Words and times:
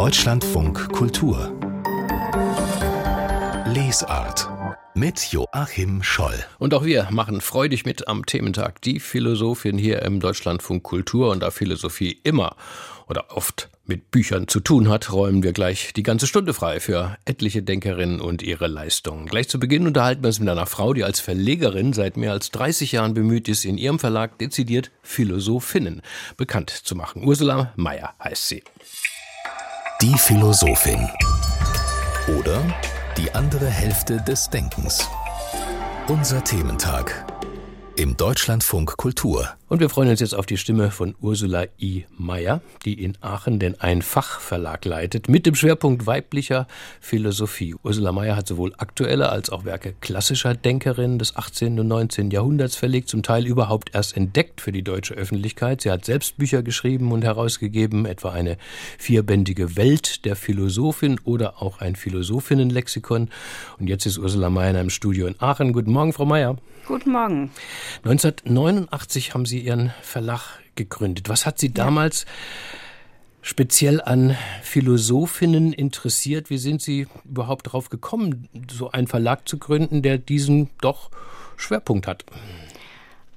Deutschlandfunk 0.00 0.92
Kultur 0.92 1.52
Lesart 3.66 4.48
mit 4.94 5.30
Joachim 5.30 6.02
Scholl. 6.02 6.42
Und 6.58 6.72
auch 6.72 6.86
wir 6.86 7.08
machen 7.10 7.42
freudig 7.42 7.84
mit 7.84 8.08
am 8.08 8.24
Thementag 8.24 8.80
Die 8.80 8.98
Philosophin 8.98 9.76
hier 9.76 10.00
im 10.00 10.18
Deutschlandfunk 10.18 10.84
Kultur 10.84 11.30
und 11.30 11.40
da 11.40 11.50
Philosophie 11.50 12.18
immer 12.22 12.56
oder 13.08 13.36
oft 13.36 13.68
mit 13.84 14.10
Büchern 14.10 14.48
zu 14.48 14.60
tun 14.60 14.88
hat, 14.88 15.12
räumen 15.12 15.42
wir 15.42 15.52
gleich 15.52 15.92
die 15.92 16.02
ganze 16.02 16.26
Stunde 16.26 16.54
frei 16.54 16.80
für 16.80 17.18
etliche 17.26 17.62
Denkerinnen 17.62 18.22
und 18.22 18.40
ihre 18.42 18.68
Leistungen. 18.68 19.26
Gleich 19.26 19.50
zu 19.50 19.60
Beginn 19.60 19.86
unterhalten 19.86 20.22
wir 20.22 20.28
uns 20.28 20.40
mit 20.40 20.48
einer 20.48 20.64
Frau, 20.64 20.94
die 20.94 21.04
als 21.04 21.20
Verlegerin 21.20 21.92
seit 21.92 22.16
mehr 22.16 22.32
als 22.32 22.50
30 22.52 22.92
Jahren 22.92 23.12
bemüht 23.12 23.48
ist, 23.48 23.66
in 23.66 23.76
ihrem 23.76 23.98
Verlag 23.98 24.38
dezidiert 24.38 24.92
Philosophinnen 25.02 26.00
bekannt 26.38 26.70
zu 26.70 26.94
machen. 26.94 27.24
Ursula 27.24 27.74
Meyer 27.76 28.14
heißt 28.22 28.48
sie. 28.48 28.62
Die 30.02 30.16
Philosophin. 30.16 31.10
Oder 32.38 32.62
die 33.18 33.34
andere 33.34 33.66
Hälfte 33.66 34.22
des 34.22 34.48
Denkens. 34.48 35.06
Unser 36.08 36.42
Thementag 36.42 37.26
im 37.96 38.16
Deutschlandfunk 38.16 38.96
Kultur. 38.96 39.59
Und 39.70 39.78
wir 39.78 39.88
freuen 39.88 40.08
uns 40.08 40.18
jetzt 40.18 40.34
auf 40.34 40.46
die 40.46 40.56
Stimme 40.56 40.90
von 40.90 41.14
Ursula 41.20 41.66
I. 41.80 42.04
Meyer, 42.18 42.60
die 42.84 43.04
in 43.04 43.16
Aachen 43.20 43.60
den 43.60 43.80
Ein-Fach-Verlag 43.80 44.84
leitet, 44.84 45.28
mit 45.28 45.46
dem 45.46 45.54
Schwerpunkt 45.54 46.06
weiblicher 46.06 46.66
Philosophie. 47.00 47.76
Ursula 47.84 48.10
Meyer 48.10 48.34
hat 48.34 48.48
sowohl 48.48 48.74
aktuelle 48.78 49.28
als 49.28 49.48
auch 49.48 49.64
Werke 49.64 49.94
klassischer 50.00 50.54
Denkerinnen 50.54 51.20
des 51.20 51.36
18. 51.36 51.78
und 51.78 51.86
19. 51.86 52.32
Jahrhunderts 52.32 52.74
verlegt, 52.74 53.08
zum 53.08 53.22
Teil 53.22 53.46
überhaupt 53.46 53.94
erst 53.94 54.16
entdeckt 54.16 54.60
für 54.60 54.72
die 54.72 54.82
deutsche 54.82 55.14
Öffentlichkeit. 55.14 55.82
Sie 55.82 55.92
hat 55.92 56.04
selbst 56.04 56.36
Bücher 56.36 56.64
geschrieben 56.64 57.12
und 57.12 57.22
herausgegeben, 57.22 58.06
etwa 58.06 58.30
eine 58.32 58.56
vierbändige 58.98 59.76
Welt 59.76 60.24
der 60.24 60.34
Philosophin 60.34 61.20
oder 61.22 61.62
auch 61.62 61.80
ein 61.80 61.94
Philosophinnenlexikon. 61.94 63.28
Und 63.78 63.86
jetzt 63.86 64.04
ist 64.04 64.18
Ursula 64.18 64.50
Meyer 64.50 64.70
in 64.70 64.76
einem 64.76 64.90
Studio 64.90 65.28
in 65.28 65.36
Aachen. 65.38 65.72
Guten 65.72 65.92
Morgen, 65.92 66.12
Frau 66.12 66.24
Meyer. 66.24 66.56
Guten 66.86 67.12
Morgen. 67.12 67.50
1989 68.02 69.32
haben 69.32 69.46
Sie 69.46 69.59
Ihren 69.60 69.92
Verlag 70.02 70.60
gegründet. 70.74 71.28
Was 71.28 71.46
hat 71.46 71.58
Sie 71.58 71.72
damals 71.72 72.26
speziell 73.42 74.00
an 74.00 74.36
Philosophinnen 74.62 75.72
interessiert? 75.72 76.50
Wie 76.50 76.58
sind 76.58 76.82
Sie 76.82 77.06
überhaupt 77.24 77.66
darauf 77.66 77.88
gekommen, 77.88 78.48
so 78.70 78.90
einen 78.90 79.06
Verlag 79.06 79.48
zu 79.48 79.58
gründen, 79.58 80.02
der 80.02 80.18
diesen 80.18 80.70
doch 80.80 81.10
Schwerpunkt 81.56 82.06
hat? 82.06 82.24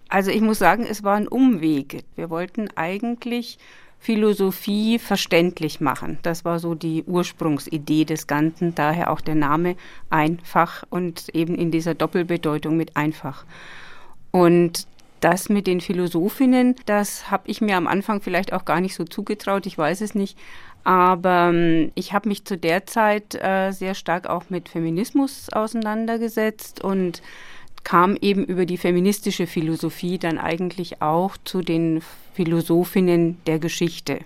Also 0.10 0.30
ich 0.32 0.42
muss 0.42 0.60
sagen, 0.60 0.86
es 0.88 1.04
war 1.04 1.16
ein 1.16 1.28
Umweg. 1.28 2.04
Wir 2.16 2.30
wollten 2.30 2.70
eigentlich 2.76 3.58
Philosophie 4.04 5.00
verständlich 5.00 5.80
machen. 5.80 6.20
Das 6.24 6.44
war 6.44 6.60
so 6.60 6.76
die 6.76 7.04
Ursprungsidee 7.04 8.04
des 8.04 8.28
Ganzen, 8.28 8.76
daher 8.76 9.10
auch 9.10 9.22
der 9.22 9.36
Name 9.36 9.78
einfach 10.10 10.84
und 10.90 11.30
eben 11.30 11.56
in 11.56 11.72
dieser 11.72 11.96
Doppelbedeutung 11.96 12.76
mit 12.76 12.98
einfach. 12.98 13.46
Und 14.32 14.88
das 15.24 15.50
mit 15.50 15.68
den 15.68 15.82
Philosophinnen, 15.82 16.76
das 16.86 17.32
habe 17.32 17.44
ich 17.48 17.62
mir 17.62 17.78
am 17.78 17.88
Anfang 17.88 18.22
vielleicht 18.22 18.54
auch 18.54 18.66
gar 18.66 18.82
nicht 18.82 18.96
so 18.96 19.06
zugetraut, 19.06 19.66
ich 19.66 19.78
weiß 19.78 20.02
es 20.02 20.16
nicht. 20.16 20.38
Aber 20.84 21.52
ähm, 21.54 21.92
ich 21.96 22.12
habe 22.12 22.28
mich 22.28 22.44
zu 22.44 22.58
der 22.58 22.86
Zeit 22.86 23.36
äh, 23.36 23.72
sehr 23.72 23.96
stark 23.96 24.28
auch 24.28 24.50
mit 24.50 24.68
Feminismus 24.68 25.48
auseinandergesetzt 25.52 26.84
und 26.84 27.22
kam 27.84 28.18
eben 28.20 28.44
über 28.46 28.66
die 28.66 28.78
feministische 28.78 29.48
Philosophie 29.48 30.18
dann 30.18 30.38
eigentlich 30.38 31.02
auch 31.02 31.38
zu 31.44 31.62
den 31.62 32.02
Philosophinnen 32.34 33.38
der 33.46 33.60
Geschichte. 33.60 34.20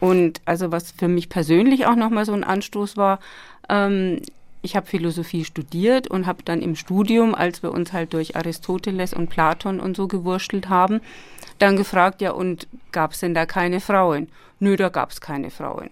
Und 0.00 0.40
also 0.44 0.72
was 0.72 0.92
für 0.92 1.08
mich 1.08 1.28
persönlich 1.28 1.86
auch 1.86 1.94
nochmal 1.94 2.24
so 2.24 2.32
ein 2.32 2.44
Anstoß 2.44 2.96
war, 2.96 3.20
ähm, 3.68 4.20
ich 4.62 4.76
habe 4.76 4.86
Philosophie 4.86 5.44
studiert 5.44 6.08
und 6.08 6.26
habe 6.26 6.42
dann 6.44 6.62
im 6.62 6.76
Studium, 6.76 7.34
als 7.34 7.62
wir 7.62 7.72
uns 7.72 7.92
halt 7.92 8.14
durch 8.14 8.36
Aristoteles 8.36 9.12
und 9.12 9.28
Platon 9.28 9.80
und 9.80 9.96
so 9.96 10.06
gewurschtelt 10.06 10.68
haben, 10.68 11.00
dann 11.58 11.76
gefragt, 11.76 12.20
ja, 12.20 12.30
und 12.30 12.68
gab 12.92 13.12
es 13.12 13.20
denn 13.20 13.34
da 13.34 13.44
keine 13.44 13.80
Frauen? 13.80 14.28
Nö, 14.60 14.76
da 14.76 14.88
gab 14.88 15.10
es 15.10 15.20
keine 15.20 15.50
Frauen. 15.50 15.90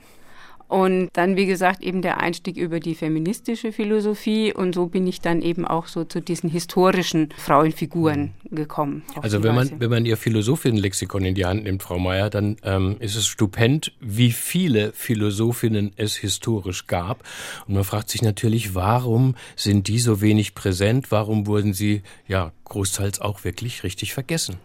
Und 0.71 1.11
dann, 1.15 1.35
wie 1.35 1.47
gesagt, 1.47 1.83
eben 1.83 2.01
der 2.01 2.21
Einstieg 2.21 2.57
über 2.57 2.79
die 2.79 2.95
feministische 2.95 3.73
Philosophie. 3.73 4.55
Und 4.55 4.73
so 4.77 4.87
bin 4.87 5.05
ich 5.09 5.21
dann 5.21 5.43
eben 5.43 5.67
auch 5.67 5.89
so 5.89 6.05
zu 6.05 6.21
diesen 6.23 6.49
historischen 6.49 7.31
Frauenfiguren 7.37 8.35
gekommen. 8.53 9.03
Also 9.21 9.43
wenn 9.43 9.57
man, 9.57 9.81
wenn 9.81 9.91
man 9.91 10.07
Ihr 10.07 10.17
Philosophinnenlexikon 10.17 11.25
in 11.25 11.35
die 11.35 11.45
Hand 11.45 11.65
nimmt, 11.65 11.83
Frau 11.83 11.99
Mayer, 11.99 12.31
dann 12.31 12.57
ähm, 12.63 12.95
ist 13.01 13.17
es 13.17 13.27
stupend, 13.27 13.93
wie 13.99 14.31
viele 14.31 14.93
Philosophinnen 14.93 15.91
es 15.97 16.15
historisch 16.15 16.87
gab. 16.87 17.25
Und 17.67 17.75
man 17.75 17.83
fragt 17.83 18.09
sich 18.09 18.23
natürlich, 18.23 18.73
warum 18.73 19.35
sind 19.57 19.89
die 19.89 19.99
so 19.99 20.21
wenig 20.21 20.55
präsent? 20.55 21.11
Warum 21.11 21.49
wurden 21.49 21.75
sie 21.75 22.03
ja 22.29 22.53
großteils 22.67 23.21
auch 23.21 23.43
wirklich 23.43 23.83
richtig 23.83 24.15
vergessen? 24.15 24.59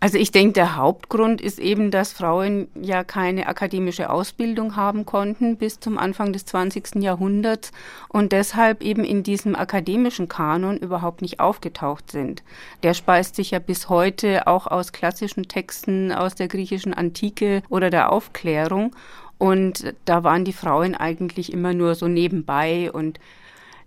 Also 0.00 0.16
ich 0.16 0.30
denke, 0.30 0.52
der 0.52 0.76
Hauptgrund 0.76 1.40
ist 1.40 1.58
eben, 1.58 1.90
dass 1.90 2.12
Frauen 2.12 2.68
ja 2.80 3.02
keine 3.02 3.48
akademische 3.48 4.10
Ausbildung 4.10 4.76
haben 4.76 5.04
konnten 5.04 5.56
bis 5.56 5.80
zum 5.80 5.98
Anfang 5.98 6.32
des 6.32 6.44
20. 6.46 7.02
Jahrhunderts 7.02 7.72
und 8.08 8.30
deshalb 8.30 8.82
eben 8.82 9.02
in 9.02 9.24
diesem 9.24 9.56
akademischen 9.56 10.28
Kanon 10.28 10.76
überhaupt 10.76 11.20
nicht 11.20 11.40
aufgetaucht 11.40 12.12
sind. 12.12 12.44
Der 12.84 12.94
speist 12.94 13.34
sich 13.34 13.50
ja 13.50 13.58
bis 13.58 13.88
heute 13.88 14.46
auch 14.46 14.68
aus 14.68 14.92
klassischen 14.92 15.48
Texten 15.48 16.12
aus 16.12 16.36
der 16.36 16.46
griechischen 16.46 16.94
Antike 16.94 17.62
oder 17.68 17.90
der 17.90 18.12
Aufklärung 18.12 18.94
und 19.38 19.94
da 20.04 20.22
waren 20.22 20.44
die 20.44 20.52
Frauen 20.52 20.94
eigentlich 20.94 21.52
immer 21.52 21.72
nur 21.72 21.94
so 21.94 22.06
nebenbei 22.06 22.90
und 22.92 23.18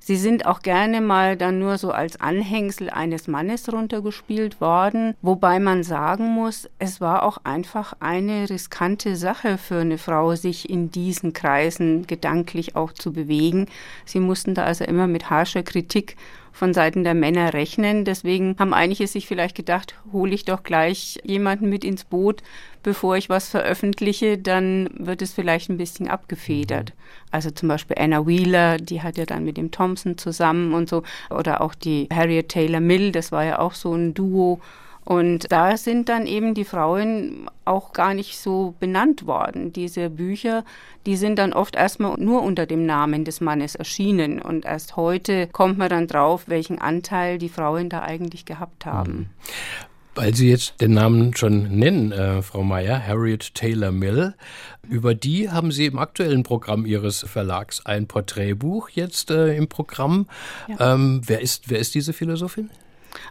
Sie 0.04 0.16
sind 0.16 0.48
auch 0.48 0.64
gerne 0.64 1.00
mal 1.00 1.38
dann 1.38 1.60
nur 1.60 1.78
so 1.78 1.92
als 1.92 2.20
Anhängsel 2.20 2.90
eines 2.90 3.28
Mannes 3.28 3.72
runtergespielt 3.72 4.60
worden, 4.60 5.14
wobei 5.22 5.60
man 5.60 5.84
sagen 5.84 6.26
muss, 6.30 6.68
es 6.80 7.02
war 7.02 7.22
auch 7.22 7.38
einfach 7.44 7.94
eine 8.00 8.50
riskante 8.50 9.16
Sache 9.16 9.60
für 9.60 9.82
eine 9.82 10.00
Frau, 10.00 10.34
sich 10.34 10.72
in 10.72 10.90
diesen 10.90 11.34
Kreisen 11.34 12.08
gedanklich 12.08 12.76
auch 12.76 12.94
zu 12.94 13.14
bewegen. 13.14 13.68
Sie 14.04 14.20
mussten 14.20 14.56
da 14.56 14.64
also 14.64 14.86
immer 14.86 15.06
mit 15.06 15.30
harscher 15.30 15.62
Kritik 15.62 16.18
von 16.52 16.74
Seiten 16.74 17.04
der 17.04 17.14
Männer 17.14 17.54
rechnen. 17.54 18.04
Deswegen 18.04 18.56
haben 18.60 18.74
einige 18.74 19.08
sich 19.08 19.28
vielleicht 19.28 19.56
gedacht, 19.56 19.96
hole 20.12 20.34
ich 20.34 20.46
doch 20.46 20.64
gleich 20.64 21.20
jemanden 21.24 21.70
mit 21.70 21.84
ins 21.84 22.04
Boot, 22.04 22.42
bevor 22.84 23.18
ich 23.18 23.30
was 23.30 23.50
veröffentliche, 23.50 24.38
dann 24.38 24.90
wird 24.94 25.22
es 25.22 25.34
vielleicht 25.34 25.70
ein 25.70 25.78
bisschen 25.78 26.08
abgefedert. 26.08 26.94
Also 27.32 27.52
zum 27.52 27.70
Beispiel 27.70 27.98
Anna 28.00 28.26
Wheeler, 28.26 28.78
die 28.78 29.02
hat 29.02 29.18
ja 29.18 29.26
dann 29.26 29.46
mit 29.46 29.58
dem 29.58 29.72
Thompson 29.72 30.18
zusammen 30.18 30.74
und 30.74 30.90
so, 30.90 31.04
oder 31.30 31.62
auch 31.62 31.76
die 31.76 32.08
Harriet 32.14 32.50
Taylor 32.50 32.80
Mill, 32.80 33.12
das 33.12 33.32
war 33.32 33.46
ja 33.46 33.60
auch 33.60 33.74
so 33.74 33.94
ein 33.94 34.14
Duo. 34.14 34.60
Und 35.04 35.52
da 35.52 35.78
sind 35.78 36.10
dann 36.10 36.28
eben 36.28 36.54
die 36.54 36.64
Frauen 36.64 37.50
auch 37.66 37.92
gar 37.92 38.14
nicht 38.14 38.38
so 38.38 38.76
benannt 38.80 39.26
worden. 39.26 39.74
Diese 39.74 40.12
Bücher, 40.12 40.64
die 41.08 41.16
sind 41.16 41.40
dann 41.40 41.54
oft 41.54 41.76
erstmal 41.76 42.20
nur 42.20 42.44
unter 42.44 42.68
dem 42.68 42.86
Namen 42.86 43.26
des 43.26 43.42
Mannes 43.42 43.74
erschienen. 43.74 44.40
Und 44.40 44.64
erst 44.64 44.98
heute 44.98 45.48
kommt 45.48 45.80
man 45.80 45.90
dann 45.90 46.06
drauf, 46.08 46.44
welchen 46.48 46.80
Anteil 46.80 47.40
die 47.40 47.50
Frauen 47.50 47.90
da 47.90 48.04
eigentlich 48.04 48.46
gehabt 48.46 48.86
haben. 48.86 49.32
Weil 50.14 50.36
Sie 50.36 50.50
jetzt 50.50 50.82
den 50.82 50.94
Namen 50.94 51.36
schon 51.38 51.78
nennen, 51.78 52.12
äh, 52.12 52.42
Frau 52.42 52.64
Meyer, 52.64 53.06
Harriet 53.06 53.56
Taylor 53.56 53.94
Mill, 53.94 54.36
über 54.90 55.16
die 55.16 55.50
haben 55.50 55.72
Sie 55.72 55.86
im 55.86 55.98
aktuellen 55.98 56.44
Programm 56.44 56.86
Ihres 56.86 57.20
Verlags 57.22 57.86
ein 57.86 58.08
Porträtbuch 58.08 58.90
jetzt 58.90 59.32
äh, 59.32 59.56
im 59.56 59.70
Programm. 59.70 60.28
Ja. 60.68 60.94
Ähm, 60.94 61.22
wer, 61.26 61.40
ist, 61.40 61.70
wer 61.70 61.80
ist 61.80 61.96
diese 61.96 62.12
Philosophin? 62.12 62.70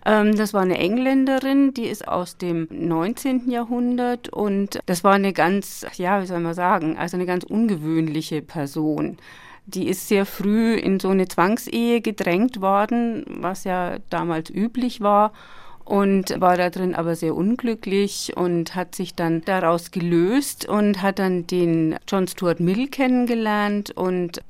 Ähm, 0.07 0.37
das 0.37 0.55
war 0.55 0.63
eine 0.63 0.79
Engländerin, 0.79 1.75
die 1.75 1.85
ist 1.85 2.09
aus 2.09 2.39
dem 2.39 2.67
19. 2.71 3.51
Jahrhundert 3.51 4.31
und 4.31 4.81
das 4.87 5.05
war 5.05 5.13
eine 5.13 5.35
ganz, 5.35 5.85
ja, 5.97 6.23
wie 6.23 6.27
soll 6.27 6.41
man 6.41 6.55
sagen, 6.55 6.97
also 6.97 7.17
eine 7.17 7.27
ganz 7.27 7.45
ungewöhnliche 7.45 8.41
Person. 8.41 9.19
Die 9.67 9.87
ist 9.87 10.09
sehr 10.09 10.25
früh 10.25 10.75
in 10.75 10.99
so 10.99 11.11
eine 11.11 11.29
Zwangsehe 11.29 12.01
gedrängt 12.01 12.63
worden, 12.63 13.25
was 13.29 13.65
ja 13.65 13.99
damals 14.09 14.49
üblich 14.49 15.03
war 15.03 15.33
und 15.91 16.41
war 16.41 16.57
da 16.57 16.71
drin 16.71 16.95
aber 16.95 17.17
sehr 17.17 17.35
unglücklich 17.35 18.35
und 18.37 18.77
hat 18.77 18.95
sich 18.95 19.17
dann 19.17 19.45
daraus 19.45 19.91
gelöst 19.91 20.69
und 20.69 21.03
hat 21.03 21.19
dann 21.19 21.49
den 21.49 21.97
John 22.07 22.29
Stuart 22.29 22.61
Mill 22.61 22.87
kennengelernt 22.87 23.91
und 23.91 24.41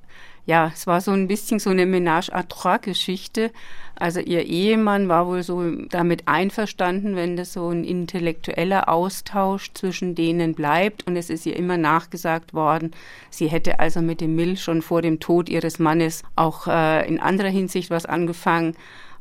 ja, 0.44 0.70
es 0.74 0.86
war 0.86 1.00
so 1.00 1.12
ein 1.12 1.28
bisschen 1.28 1.58
so 1.58 1.70
eine 1.70 1.86
Ménage 1.86 2.30
à 2.30 2.46
trois 2.46 2.78
Geschichte. 2.78 3.52
Also 3.96 4.20
ihr 4.20 4.44
Ehemann 4.44 5.08
war 5.08 5.26
wohl 5.26 5.42
so 5.42 5.62
damit 5.88 6.28
einverstanden, 6.28 7.16
wenn 7.16 7.36
das 7.36 7.54
so 7.54 7.68
ein 7.68 7.84
intellektueller 7.84 8.90
Austausch 8.90 9.72
zwischen 9.72 10.14
denen 10.14 10.54
bleibt. 10.54 11.06
Und 11.06 11.16
es 11.16 11.30
ist 11.30 11.46
ihr 11.46 11.56
immer 11.56 11.78
nachgesagt 11.78 12.52
worden, 12.52 12.90
sie 13.30 13.48
hätte 13.48 13.80
also 13.80 14.02
mit 14.02 14.20
dem 14.20 14.34
Mill 14.34 14.56
schon 14.56 14.82
vor 14.82 15.00
dem 15.00 15.20
Tod 15.20 15.48
ihres 15.48 15.78
Mannes 15.78 16.22
auch 16.36 16.66
äh, 16.66 17.06
in 17.08 17.18
anderer 17.18 17.48
Hinsicht 17.48 17.90
was 17.90 18.04
angefangen. 18.04 18.74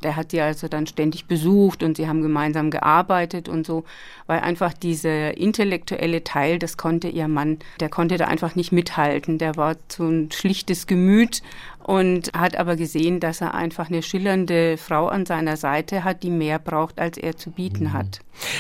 Der 0.04 0.16
hat 0.16 0.32
sie 0.32 0.42
also 0.42 0.68
dann 0.68 0.88
ständig 0.88 1.26
besucht 1.26 1.84
und 1.84 1.98
sie 1.98 2.08
haben 2.08 2.22
gemeinsam 2.22 2.72
gearbeitet 2.72 3.50
und 3.50 3.66
so, 3.66 3.84
weil 4.28 4.40
einfach 4.40 4.74
dieser 4.74 5.38
intellektuelle 5.38 6.24
Teil, 6.24 6.60
das 6.60 6.78
konnte 6.78 7.08
ihr 7.08 7.28
Mann, 7.28 7.60
der 7.80 7.90
konnte 7.90 8.18
da 8.18 8.26
einfach 8.26 8.56
nicht 8.56 8.72
mithalten. 8.72 9.38
Der 9.38 9.56
war 9.58 9.76
so 9.90 10.08
ein 10.08 10.32
schlichtes 10.32 10.88
Gemüt 10.88 11.42
und 11.90 12.32
hat 12.34 12.56
aber 12.56 12.76
gesehen, 12.76 13.20
dass 13.20 13.42
er 13.42 13.56
einfach 13.56 13.90
eine 13.90 14.04
schillernde 14.04 14.78
Frau 14.78 15.08
an 15.08 15.26
seiner 15.26 15.58
Seite 15.58 16.04
hat, 16.04 16.22
die 16.22 16.30
mehr 16.30 16.60
braucht, 16.60 17.00
als 17.00 17.18
er 17.18 17.36
zu 17.36 17.50
bieten 17.50 17.86
mhm. 17.86 17.94
hat. 17.94 18.20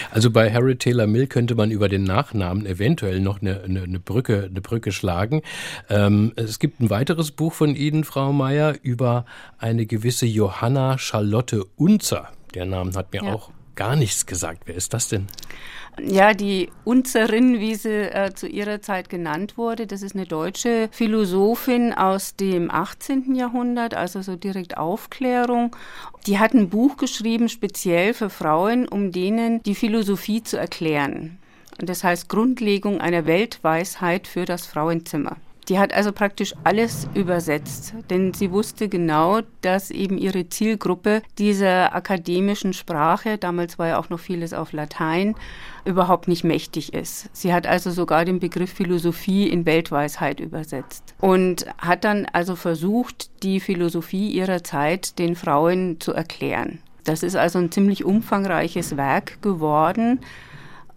Also 0.09 0.31
bei 0.31 0.51
Harry 0.51 0.75
Taylor 0.75 1.05
Mill 1.05 1.27
könnte 1.27 1.53
man 1.53 1.69
über 1.69 1.89
den 1.89 2.03
Nachnamen 2.03 2.65
eventuell 2.65 3.19
noch 3.19 3.39
eine, 3.39 3.61
eine, 3.61 3.83
eine 3.83 3.99
Brücke, 3.99 4.47
eine 4.49 4.61
Brücke 4.61 4.91
schlagen. 4.91 5.43
Ähm, 5.89 6.33
es 6.37 6.57
gibt 6.57 6.79
ein 6.79 6.89
weiteres 6.89 7.29
Buch 7.29 7.53
von 7.53 7.75
Ihnen, 7.75 8.03
Frau 8.03 8.33
Meyer, 8.33 8.75
über 8.81 9.25
eine 9.59 9.85
gewisse 9.85 10.25
Johanna 10.25 10.97
Charlotte 10.97 11.28
Unzer. 11.75 12.29
Der 12.53 12.65
Name 12.65 12.91
hat 12.93 13.13
mir 13.13 13.23
ja. 13.23 13.33
auch 13.33 13.51
gar 13.75 13.95
nichts 13.95 14.25
gesagt. 14.25 14.63
Wer 14.65 14.75
ist 14.75 14.93
das 14.93 15.07
denn? 15.07 15.27
Ja, 16.05 16.33
die 16.33 16.69
Unzerin, 16.85 17.59
wie 17.59 17.75
sie 17.75 18.13
äh, 18.13 18.33
zu 18.33 18.47
ihrer 18.47 18.81
Zeit 18.81 19.09
genannt 19.09 19.57
wurde, 19.57 19.87
das 19.87 20.01
ist 20.01 20.15
eine 20.15 20.25
deutsche 20.25 20.89
Philosophin 20.91 21.93
aus 21.93 22.35
dem 22.35 22.71
18. 22.71 23.35
Jahrhundert, 23.35 23.93
also 23.93 24.21
so 24.21 24.35
direkt 24.35 24.77
Aufklärung. 24.77 25.75
Die 26.25 26.39
hat 26.39 26.53
ein 26.53 26.69
Buch 26.69 26.97
geschrieben, 26.97 27.49
speziell 27.49 28.13
für 28.13 28.29
Frauen, 28.29 28.87
um 28.87 29.11
denen 29.11 29.61
die 29.63 29.75
Philosophie 29.75 30.43
zu 30.43 30.57
erklären. 30.57 31.37
Und 31.79 31.89
das 31.89 32.03
heißt 32.03 32.29
Grundlegung 32.29 33.01
einer 33.01 33.25
Weltweisheit 33.25 34.27
für 34.27 34.45
das 34.45 34.65
Frauenzimmer. 34.65 35.37
Die 35.69 35.77
hat 35.77 35.93
also 35.93 36.11
praktisch 36.11 36.55
alles 36.63 37.07
übersetzt, 37.13 37.93
denn 38.09 38.33
sie 38.33 38.51
wusste 38.51 38.89
genau, 38.89 39.41
dass 39.61 39.91
eben 39.91 40.17
ihre 40.17 40.49
Zielgruppe 40.49 41.21
dieser 41.37 41.93
akademischen 41.95 42.73
Sprache, 42.73 43.37
damals 43.37 43.77
war 43.77 43.89
ja 43.89 43.99
auch 43.99 44.09
noch 44.09 44.19
vieles 44.19 44.53
auf 44.53 44.73
Latein, 44.73 45.35
überhaupt 45.85 46.27
nicht 46.27 46.43
mächtig 46.43 46.95
ist. 46.95 47.29
Sie 47.33 47.53
hat 47.53 47.67
also 47.67 47.91
sogar 47.91 48.25
den 48.25 48.39
Begriff 48.39 48.73
Philosophie 48.73 49.47
in 49.47 49.67
Weltweisheit 49.67 50.39
übersetzt 50.39 51.13
und 51.19 51.67
hat 51.77 52.03
dann 52.03 52.25
also 52.33 52.55
versucht, 52.55 53.29
die 53.43 53.59
Philosophie 53.59 54.31
ihrer 54.31 54.63
Zeit 54.63 55.19
den 55.19 55.35
Frauen 55.35 55.99
zu 55.99 56.13
erklären. 56.13 56.79
Das 57.03 57.21
ist 57.21 57.35
also 57.35 57.59
ein 57.59 57.71
ziemlich 57.71 58.03
umfangreiches 58.03 58.97
Werk 58.97 59.41
geworden 59.43 60.19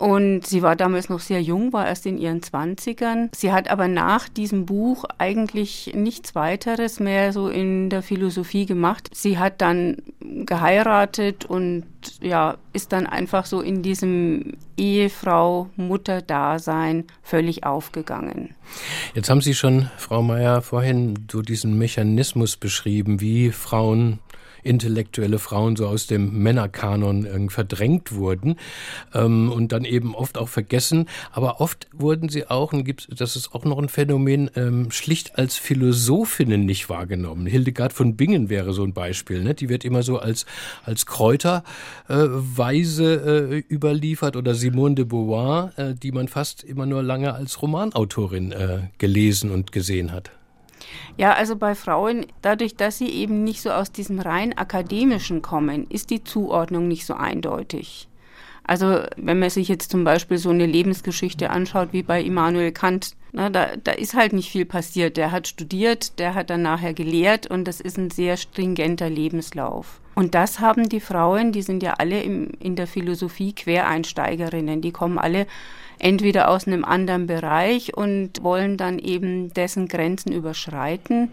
und 0.03 0.45
sie 0.45 0.63
war 0.63 0.75
damals 0.75 1.09
noch 1.09 1.21
sehr 1.21 1.41
jung, 1.41 1.73
war 1.73 1.87
erst 1.87 2.07
in 2.07 2.19
ihren 2.19 2.43
Zwanzigern. 2.43 3.31
Sie 3.37 3.53
hat 3.53 3.71
aber 3.71 3.87
nach 3.87 4.29
diesem 4.29 4.67
Buch 4.67 5.05
eigentlich 5.19 5.93
nichts 5.95 6.35
weiteres 6.35 6.99
mehr 6.99 7.33
so 7.33 7.49
in 7.49 7.89
der 7.89 8.03
Philosophie 8.03 8.67
gemacht. 8.67 9.11
Sie 9.15 9.39
hat 9.39 9.61
dann 9.61 9.99
geheiratet 10.21 11.45
und 11.45 11.85
ja, 12.21 12.57
ist 12.73 12.93
dann 12.93 13.07
einfach 13.07 13.47
so 13.47 13.61
in 13.61 13.83
diesem 13.83 14.55
Ehefrau-Mutter-Dasein 14.77 17.05
völlig 17.23 17.63
aufgegangen. 17.63 18.57
Jetzt 19.15 19.31
haben 19.31 19.41
Sie 19.41 19.55
schon, 19.55 19.89
Frau 19.99 20.21
Meier, 20.21 20.63
vorhin 20.63 21.29
so 21.31 21.43
diesen 21.43 21.79
Mechanismus 21.79 22.57
beschrieben, 22.57 23.21
wie 23.21 23.53
Frauen 23.53 24.19
intellektuelle 24.63 25.39
Frauen 25.39 25.77
so 25.77 25.87
aus 25.87 26.07
dem 26.07 26.43
Männerkanon 26.43 27.27
äh, 27.27 27.49
verdrängt 27.49 28.13
wurden 28.13 28.57
ähm, 29.15 29.51
und 29.51 29.73
dann 29.73 29.85
eben 29.85 30.15
oft 30.15 30.39
auch 30.39 30.49
vergessen. 30.49 31.09
Aber 31.33 31.61
oft 31.61 31.89
wurden 31.93 32.29
sie 32.29 32.49
auch, 32.49 32.73
und 32.73 32.85
gibt, 32.85 33.09
das 33.21 33.37
ist 33.37 33.55
auch 33.55 33.65
noch 33.65 33.79
ein 33.79 33.89
Phänomen, 33.89 34.51
ähm, 34.57 34.91
schlicht 34.91 35.39
als 35.39 35.57
Philosophinnen 35.57 36.65
nicht 36.65 36.89
wahrgenommen. 36.89 37.47
Hildegard 37.47 37.93
von 37.93 38.17
Bingen 38.17 38.49
wäre 38.49 38.73
so 38.73 38.85
ein 38.85 38.93
Beispiel. 38.93 39.43
Ne? 39.43 39.55
Die 39.55 39.69
wird 39.69 39.85
immer 39.85 40.03
so 40.03 40.19
als, 40.19 40.47
als 40.85 41.07
Kräuterweise 41.07 43.03
äh, 43.05 43.59
äh, 43.59 43.65
überliefert 43.69 44.37
oder 44.37 44.55
Simone 44.55 44.95
de 44.95 45.05
Beauvoir, 45.05 45.73
äh, 45.77 45.95
die 45.95 46.13
man 46.13 46.29
fast 46.29 46.65
immer 46.65 46.87
nur 46.87 47.03
lange 47.03 47.35
als 47.35 47.61
Romanautorin 47.63 48.53
äh, 48.53 48.79
gelesen 48.99 49.51
und 49.51 49.73
gesehen 49.73 50.13
hat. 50.13 50.31
Ja, 51.17 51.35
also 51.35 51.57
bei 51.57 51.75
Frauen, 51.75 52.27
dadurch, 52.43 52.77
dass 52.77 52.99
sie 52.99 53.09
eben 53.09 53.45
nicht 53.45 53.63
so 53.63 53.71
aus 53.71 53.93
diesem 53.93 54.21
rein 54.21 54.57
akademischen 54.57 55.43
kommen, 55.43 55.87
ist 55.89 56.11
die 56.11 56.25
Zuordnung 56.25 56.89
nicht 56.89 57.07
so 57.07 57.15
eindeutig. 57.15 58.09
Also 58.65 59.03
wenn 59.17 59.39
man 59.39 59.51
sich 59.51 59.69
jetzt 59.69 59.91
zum 59.91 60.05
Beispiel 60.05 60.39
so 60.39 60.51
eine 60.51 60.67
Lebensgeschichte 60.67 61.51
anschaut 61.51 61.89
wie 61.93 62.03
bei 62.03 62.23
Immanuel 62.23 62.73
Kant, 62.73 63.17
na, 63.33 63.49
da, 63.51 63.71
da 63.83 63.93
ist 63.93 64.15
halt 64.15 64.35
nicht 64.35 64.51
viel 64.51 64.67
passiert. 64.67 65.17
Der 65.17 65.33
hat 65.33 65.49
studiert, 65.49 66.19
der 66.19 66.35
hat 66.35 66.51
dann 66.51 66.63
nachher 66.63 66.95
gelehrt 66.95 67.47
und 67.47 67.65
das 67.65 67.81
ist 67.81 67.99
ein 67.99 68.11
sehr 68.11 68.37
stringenter 68.37 69.09
Lebenslauf. 69.09 70.01
Und 70.15 70.35
das 70.35 70.61
haben 70.61 70.89
die 70.89 71.01
Frauen, 71.01 71.53
die 71.53 71.63
sind 71.63 71.83
ja 71.83 71.95
alle 71.95 72.23
im, 72.23 72.51
in 72.61 72.77
der 72.77 72.87
Philosophie 72.87 73.55
Quereinsteigerinnen, 73.55 74.83
die 74.83 74.93
kommen 74.93 75.19
alle 75.19 75.47
entweder 76.03 76.51
aus 76.51 76.67
einem 76.67 76.85
anderen 76.85 77.27
Bereich 77.27 77.97
und 77.97 78.43
wollen 78.43 78.77
dann 78.77 78.99
eben 78.99 79.55
dessen 79.55 79.89
Grenzen 79.89 80.33
überschreiten 80.33 81.31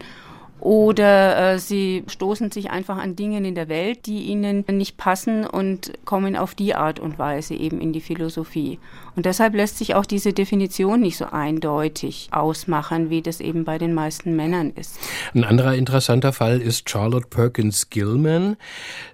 oder 0.60 1.54
äh, 1.54 1.58
sie 1.58 2.04
stoßen 2.06 2.50
sich 2.50 2.70
einfach 2.70 2.98
an 2.98 3.16
Dingen 3.16 3.44
in 3.46 3.54
der 3.54 3.68
Welt, 3.68 4.04
die 4.06 4.24
ihnen 4.24 4.64
nicht 4.68 4.98
passen 4.98 5.46
und 5.46 5.92
kommen 6.04 6.36
auf 6.36 6.54
die 6.54 6.74
Art 6.74 7.00
und 7.00 7.18
Weise 7.18 7.54
eben 7.54 7.80
in 7.80 7.94
die 7.94 8.02
Philosophie. 8.02 8.78
Und 9.16 9.24
deshalb 9.24 9.54
lässt 9.54 9.78
sich 9.78 9.94
auch 9.94 10.04
diese 10.04 10.34
Definition 10.34 11.00
nicht 11.00 11.16
so 11.16 11.26
eindeutig 11.26 12.28
ausmachen, 12.30 13.08
wie 13.08 13.22
das 13.22 13.40
eben 13.40 13.64
bei 13.64 13.78
den 13.78 13.94
meisten 13.94 14.36
Männern 14.36 14.70
ist. 14.76 14.98
Ein 15.34 15.44
anderer 15.44 15.74
interessanter 15.74 16.34
Fall 16.34 16.60
ist 16.60 16.88
Charlotte 16.88 17.28
Perkins 17.28 17.88
Gilman. 17.88 18.56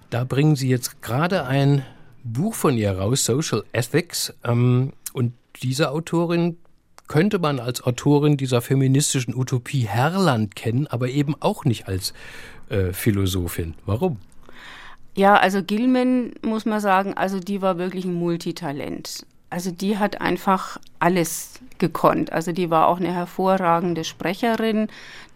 Da 0.09 0.25
bringen 0.25 0.57
Sie 0.57 0.67
jetzt 0.67 1.01
gerade 1.01 1.45
ein 1.45 1.85
Buch 2.25 2.55
von 2.55 2.77
ihr 2.77 2.91
raus, 2.91 3.23
Social 3.23 3.63
Ethics. 3.71 4.33
Ähm, 4.43 4.91
und 5.13 5.31
diese 5.63 5.91
Autorin 5.91 6.57
könnte 7.07 7.39
man 7.39 7.59
als 7.59 7.81
Autorin 7.83 8.37
dieser 8.37 8.61
feministischen 8.61 9.35
Utopie 9.35 9.87
Herland 9.87 10.55
kennen, 10.55 10.87
aber 10.87 11.09
eben 11.09 11.35
auch 11.39 11.65
nicht 11.65 11.87
als 11.87 12.13
äh, 12.69 12.91
Philosophin. 12.91 13.75
Warum? 13.85 14.17
Ja, 15.15 15.35
also 15.35 15.63
Gilman 15.63 16.33
muss 16.43 16.65
man 16.65 16.79
sagen, 16.79 17.13
also 17.15 17.39
die 17.39 17.61
war 17.61 17.77
wirklich 17.77 18.05
ein 18.05 18.13
Multitalent. 18.13 19.25
Also 19.49 19.71
die 19.71 19.97
hat 19.97 20.19
einfach 20.19 20.77
alles 20.99 21.61
gekonnt. 21.77 22.33
Also 22.33 22.51
die 22.51 22.69
war 22.69 22.87
auch 22.87 22.97
eine 22.97 23.13
hervorragende 23.13 24.03
Sprecherin. 24.03 24.87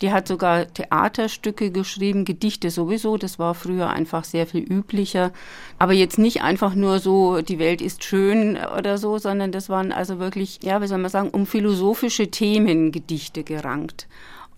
Die 0.01 0.11
hat 0.11 0.27
sogar 0.27 0.67
Theaterstücke 0.67 1.71
geschrieben, 1.71 2.25
Gedichte 2.25 2.71
sowieso. 2.71 3.15
Das 3.17 3.39
war 3.39 3.53
früher 3.53 3.89
einfach 3.89 4.25
sehr 4.25 4.47
viel 4.47 4.63
üblicher. 4.63 5.31
Aber 5.79 5.93
jetzt 5.93 6.17
nicht 6.17 6.41
einfach 6.41 6.75
nur 6.75 6.99
so, 6.99 7.41
die 7.41 7.59
Welt 7.59 7.81
ist 7.81 8.03
schön 8.03 8.57
oder 8.77 8.97
so, 8.97 9.17
sondern 9.17 9.53
das 9.53 9.69
waren 9.69 9.93
also 9.93 10.19
wirklich, 10.19 10.59
ja, 10.61 10.81
wie 10.81 10.87
soll 10.87 10.97
man 10.97 11.11
sagen, 11.11 11.29
um 11.29 11.45
philosophische 11.45 12.29
Themen 12.29 12.91
Gedichte 12.91 13.43
gerankt. 13.43 14.07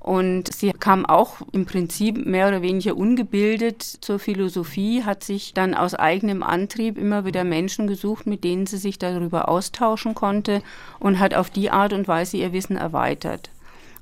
Und 0.03 0.53
sie 0.53 0.73
kam 0.73 1.05
auch 1.05 1.37
im 1.53 1.65
Prinzip 1.65 2.25
mehr 2.25 2.49
oder 2.49 2.61
weniger 2.61 2.97
ungebildet 2.97 3.81
zur 3.81 4.19
Philosophie, 4.19 5.03
hat 5.03 5.23
sich 5.23 5.53
dann 5.53 5.73
aus 5.73 5.95
eigenem 5.95 6.43
Antrieb 6.43 6.97
immer 6.97 7.23
wieder 7.23 7.45
Menschen 7.45 7.87
gesucht, 7.87 8.27
mit 8.27 8.43
denen 8.43 8.65
sie 8.65 8.77
sich 8.77 8.99
darüber 8.99 9.47
austauschen 9.47 10.13
konnte 10.13 10.61
und 10.99 11.19
hat 11.19 11.33
auf 11.33 11.49
die 11.49 11.71
Art 11.71 11.93
und 11.93 12.09
Weise 12.09 12.35
ihr 12.35 12.51
Wissen 12.51 12.75
erweitert. 12.75 13.49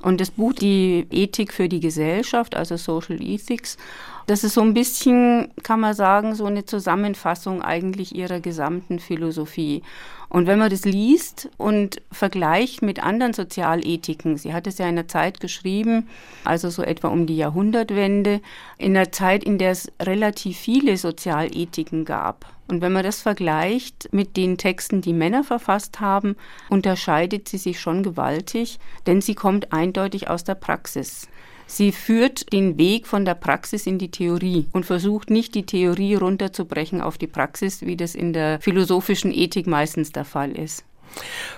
Und 0.02 0.20
das 0.20 0.32
Buch 0.32 0.54
Die 0.54 1.06
Ethik 1.12 1.54
für 1.54 1.70
die 1.70 1.80
Gesellschaft, 1.80 2.56
also 2.56 2.78
Social 2.78 3.22
Ethics, 3.22 3.78
das 4.26 4.44
ist 4.44 4.56
so 4.56 4.62
ein 4.62 4.74
bisschen, 4.74 5.50
kann 5.62 5.80
man 5.80 5.94
sagen, 5.94 6.34
so 6.34 6.46
eine 6.46 6.66
Zusammenfassung 6.66 7.62
eigentlich 7.62 8.16
ihrer 8.16 8.40
gesamten 8.40 8.98
Philosophie. 9.00 9.84
Und 10.32 10.48
wenn 10.48 10.60
man 10.60 10.70
das 10.70 10.86
liest 10.86 11.50
und 11.58 12.02
vergleicht 12.10 12.82
mit 12.82 13.04
anderen 13.04 13.34
Sozialethiken, 13.34 14.38
sie 14.38 14.54
hat 14.54 14.66
es 14.66 14.78
ja 14.78 14.86
in 14.86 14.98
einer 14.98 15.10
Zeit 15.10 15.42
geschrieben, 15.42 16.08
also 16.46 16.70
so 16.70 16.84
etwa 16.84 17.10
um 17.10 17.26
die 17.26 17.36
Jahrhundertwende, 17.36 18.40
in 18.78 18.96
einer 18.96 19.12
Zeit, 19.12 19.44
in 19.44 19.58
der 19.58 19.72
es 19.72 19.92
relativ 20.02 20.58
viele 20.58 20.96
Sozialethiken 20.96 22.06
gab. 22.06 22.46
Und 22.70 22.80
wenn 22.80 22.94
man 22.94 23.04
das 23.04 23.22
vergleicht 23.22 24.08
mit 24.14 24.38
den 24.38 24.58
Texten, 24.58 25.02
die 25.02 25.12
Männer 25.12 25.44
verfasst 25.44 26.00
haben, 26.00 26.38
unterscheidet 26.70 27.50
sie 27.50 27.58
sich 27.58 27.82
schon 27.82 28.02
gewaltig, 28.02 28.80
denn 29.08 29.20
sie 29.20 29.36
kommt 29.36 29.74
eindeutig 29.74 30.30
aus 30.30 30.46
der 30.46 30.56
Praxis. 30.56 31.28
Sie 31.72 31.94
führt 31.94 32.52
den 32.52 32.78
Weg 32.78 33.08
von 33.08 33.24
der 33.24 33.34
Praxis 33.34 33.88
in 33.88 33.98
die 33.98 34.12
Theorie 34.12 34.66
und 34.74 34.86
versucht 34.86 35.30
nicht 35.30 35.56
die 35.56 35.66
Theorie 35.66 36.16
runterzubrechen 36.16 37.00
auf 37.00 37.18
die 37.18 37.28
Praxis, 37.28 37.80
wie 37.80 37.96
das 37.96 38.14
in 38.14 38.34
der 38.34 38.60
philosophischen 38.60 39.34
Ethik 39.34 39.68
meistens 39.68 40.12
der 40.12 40.26
Fall 40.26 40.52
ist. 40.52 40.84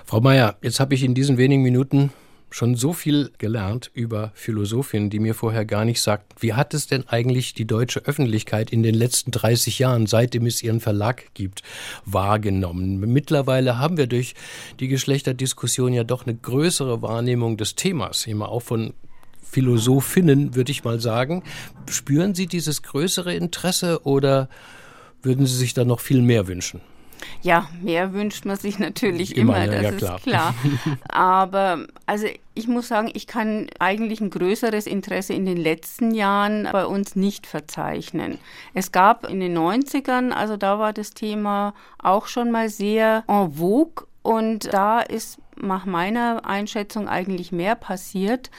Frau 0.05 0.21
Mayer, 0.21 0.55
jetzt 0.61 0.79
habe 0.79 0.93
ich 0.93 1.03
in 1.03 1.15
diesen 1.15 1.39
wenigen 1.39 1.63
Minuten 1.63 2.11
schon 2.51 2.75
so 2.75 2.93
viel 2.93 3.31
gelernt 3.39 3.89
über 3.95 4.31
Philosophinnen, 4.35 5.09
die 5.09 5.17
mir 5.17 5.33
vorher 5.33 5.65
gar 5.65 5.83
nicht 5.83 5.99
sagten. 5.99 6.35
Wie 6.39 6.53
hat 6.53 6.75
es 6.75 6.85
denn 6.85 7.07
eigentlich 7.07 7.55
die 7.55 7.65
deutsche 7.65 8.05
Öffentlichkeit 8.05 8.69
in 8.69 8.83
den 8.83 8.93
letzten 8.93 9.31
30 9.31 9.79
Jahren, 9.79 10.05
seitdem 10.05 10.45
es 10.45 10.61
ihren 10.61 10.79
Verlag 10.79 11.33
gibt, 11.33 11.63
wahrgenommen? 12.05 12.99
Mittlerweile 12.99 13.79
haben 13.79 13.97
wir 13.97 14.05
durch 14.05 14.35
die 14.79 14.89
Geschlechterdiskussion 14.89 15.91
ja 15.91 16.03
doch 16.03 16.27
eine 16.27 16.35
größere 16.35 17.01
Wahrnehmung 17.01 17.57
des 17.57 17.73
Themas, 17.73 18.27
immer 18.27 18.49
auch 18.49 18.61
von 18.61 18.93
Philosophinnen, 19.53 20.55
würde 20.55 20.71
ich 20.71 20.83
mal 20.83 20.99
sagen. 20.99 21.43
Spüren 21.89 22.33
Sie 22.33 22.47
dieses 22.47 22.81
größere 22.81 23.35
Interesse 23.35 24.01
oder 24.03 24.49
würden 25.21 25.45
Sie 25.45 25.55
sich 25.55 25.75
da 25.75 25.85
noch 25.85 25.99
viel 25.99 26.21
mehr 26.21 26.47
wünschen? 26.47 26.81
Ja, 27.41 27.67
mehr 27.81 28.13
wünscht 28.13 28.45
man 28.45 28.57
sich 28.57 28.79
natürlich 28.79 29.37
immer, 29.37 29.63
immer 29.63 29.73
das 29.73 29.83
ja, 29.83 29.91
klar. 29.91 30.15
ist 30.17 30.23
klar. 30.23 30.55
Aber 31.09 31.85
also 32.05 32.27
ich 32.55 32.67
muss 32.67 32.87
sagen, 32.87 33.11
ich 33.13 33.27
kann 33.27 33.67
eigentlich 33.79 34.21
ein 34.21 34.29
größeres 34.29 34.87
Interesse 34.87 35.33
in 35.33 35.45
den 35.45 35.57
letzten 35.57 36.13
Jahren 36.13 36.67
bei 36.71 36.85
uns 36.85 37.15
nicht 37.15 37.47
verzeichnen. 37.47 38.39
Es 38.73 38.91
gab 38.91 39.29
in 39.29 39.39
den 39.39 39.57
90ern, 39.57 40.31
also 40.31 40.57
da 40.57 40.79
war 40.79 40.93
das 40.93 41.11
Thema 41.11 41.73
auch 42.01 42.27
schon 42.27 42.51
mal 42.51 42.69
sehr 42.69 43.23
en 43.27 43.53
vogue 43.53 44.07
und 44.23 44.73
da 44.73 45.01
ist 45.01 45.37
nach 45.61 45.85
meiner 45.85 46.45
Einschätzung 46.45 47.07
eigentlich 47.07 47.51
mehr 47.51 47.75
passiert. 47.75 48.49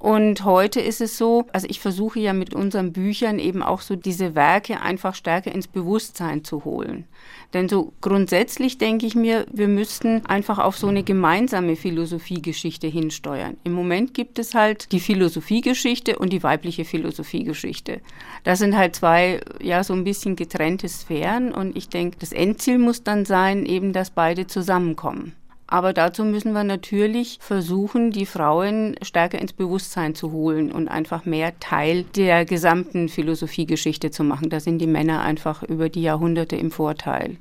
Und 0.00 0.46
heute 0.46 0.80
ist 0.80 1.02
es 1.02 1.18
so, 1.18 1.44
also 1.52 1.66
ich 1.68 1.78
versuche 1.78 2.20
ja 2.20 2.32
mit 2.32 2.54
unseren 2.54 2.90
Büchern 2.90 3.38
eben 3.38 3.62
auch 3.62 3.82
so 3.82 3.96
diese 3.96 4.34
Werke 4.34 4.80
einfach 4.80 5.14
stärker 5.14 5.52
ins 5.52 5.68
Bewusstsein 5.68 6.42
zu 6.42 6.64
holen. 6.64 7.04
Denn 7.52 7.68
so 7.68 7.92
grundsätzlich 8.00 8.78
denke 8.78 9.04
ich 9.04 9.14
mir, 9.14 9.44
wir 9.52 9.68
müssten 9.68 10.24
einfach 10.24 10.58
auf 10.58 10.78
so 10.78 10.86
eine 10.86 11.02
gemeinsame 11.02 11.76
Philosophiegeschichte 11.76 12.86
hinsteuern. 12.86 13.58
Im 13.62 13.72
Moment 13.72 14.14
gibt 14.14 14.38
es 14.38 14.54
halt 14.54 14.90
die 14.92 15.00
Philosophiegeschichte 15.00 16.18
und 16.18 16.32
die 16.32 16.42
weibliche 16.42 16.86
Philosophiegeschichte. 16.86 18.00
Das 18.42 18.58
sind 18.58 18.78
halt 18.78 18.96
zwei, 18.96 19.42
ja, 19.60 19.84
so 19.84 19.92
ein 19.92 20.04
bisschen 20.04 20.34
getrennte 20.34 20.88
Sphären 20.88 21.52
und 21.52 21.76
ich 21.76 21.90
denke, 21.90 22.16
das 22.18 22.32
Endziel 22.32 22.78
muss 22.78 23.04
dann 23.04 23.26
sein, 23.26 23.66
eben, 23.66 23.92
dass 23.92 24.08
beide 24.08 24.46
zusammenkommen. 24.46 25.34
Aber 25.70 25.92
dazu 25.92 26.24
müssen 26.24 26.52
wir 26.52 26.64
natürlich 26.64 27.38
versuchen, 27.40 28.10
die 28.10 28.26
Frauen 28.26 28.96
stärker 29.02 29.38
ins 29.38 29.52
Bewusstsein 29.52 30.16
zu 30.16 30.32
holen 30.32 30.72
und 30.72 30.88
einfach 30.88 31.24
mehr 31.24 31.58
Teil 31.60 32.02
der 32.16 32.44
gesamten 32.44 33.08
Philosophiegeschichte 33.08 34.10
zu 34.10 34.24
machen. 34.24 34.50
Da 34.50 34.58
sind 34.58 34.78
die 34.78 34.88
Männer 34.88 35.22
einfach 35.22 35.62
über 35.62 35.88
die 35.88 36.02
Jahrhunderte 36.02 36.56
im 36.56 36.72
Vorteil. 36.72 37.36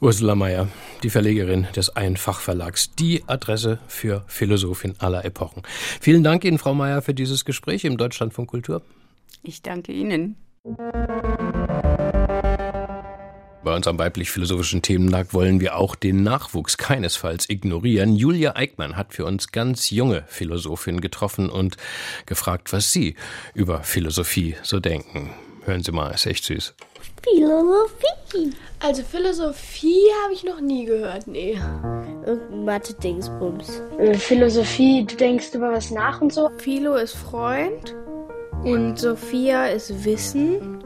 Ursula 0.00 0.34
Mayer, 0.34 0.68
die 1.04 1.10
Verlegerin 1.10 1.68
des 1.76 1.94
Einfachverlags, 1.94 2.94
die 2.96 3.22
Adresse 3.28 3.78
für 3.86 4.24
Philosophin 4.26 4.96
aller 4.98 5.24
Epochen. 5.24 5.62
Vielen 6.00 6.24
Dank 6.24 6.44
Ihnen, 6.44 6.58
Frau 6.58 6.74
Mayer, 6.74 7.02
für 7.02 7.14
dieses 7.14 7.44
Gespräch 7.44 7.84
im 7.84 7.96
Deutschlandfunk 7.96 8.50
Kultur. 8.50 8.82
Ich 9.44 9.62
danke 9.62 9.92
Ihnen. 9.92 10.36
Bei 13.64 13.74
unserem 13.74 13.98
weiblich-philosophischen 13.98 14.82
Thementag 14.82 15.32
wollen 15.32 15.58
wir 15.58 15.76
auch 15.76 15.94
den 15.94 16.22
Nachwuchs 16.22 16.76
keinesfalls 16.76 17.48
ignorieren. 17.48 18.14
Julia 18.14 18.56
Eickmann 18.56 18.94
hat 18.94 19.14
für 19.14 19.24
uns 19.24 19.52
ganz 19.52 19.88
junge 19.88 20.24
Philosophinnen 20.26 21.00
getroffen 21.00 21.48
und 21.48 21.78
gefragt, 22.26 22.74
was 22.74 22.92
sie 22.92 23.16
über 23.54 23.82
Philosophie 23.82 24.54
so 24.62 24.80
denken. 24.80 25.30
Hören 25.64 25.82
Sie 25.82 25.92
mal, 25.92 26.10
ist 26.10 26.26
echt 26.26 26.44
süß. 26.44 26.74
Philosophie. 27.22 28.52
Also 28.80 29.02
Philosophie 29.02 30.10
habe 30.22 30.34
ich 30.34 30.44
noch 30.44 30.60
nie 30.60 30.84
gehört, 30.84 31.26
nee. 31.26 31.58
Irgendein 32.26 32.64
Mathe-Dingsbums. 32.66 33.80
Äh, 33.98 34.12
Philosophie, 34.12 35.06
du 35.06 35.16
denkst 35.16 35.54
über 35.54 35.72
was 35.72 35.90
nach 35.90 36.20
und 36.20 36.34
so. 36.34 36.50
Philo 36.58 36.96
ist 36.96 37.14
Freund 37.14 37.94
und 38.62 38.98
Sophia 38.98 39.68
ist 39.68 40.04
Wissen. 40.04 40.83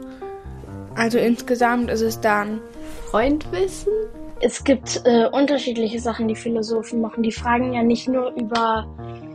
Also 0.95 1.17
insgesamt 1.17 1.89
ist 1.89 2.01
es 2.01 2.19
dann 2.19 2.61
Freundwissen. 3.09 3.93
Es 4.41 4.63
gibt 4.63 5.01
äh, 5.05 5.27
unterschiedliche 5.27 5.99
Sachen, 5.99 6.27
die 6.27 6.35
Philosophen 6.35 7.01
machen. 7.01 7.23
Die 7.23 7.31
fragen 7.31 7.73
ja 7.73 7.83
nicht 7.83 8.07
nur 8.07 8.31
über 8.35 8.87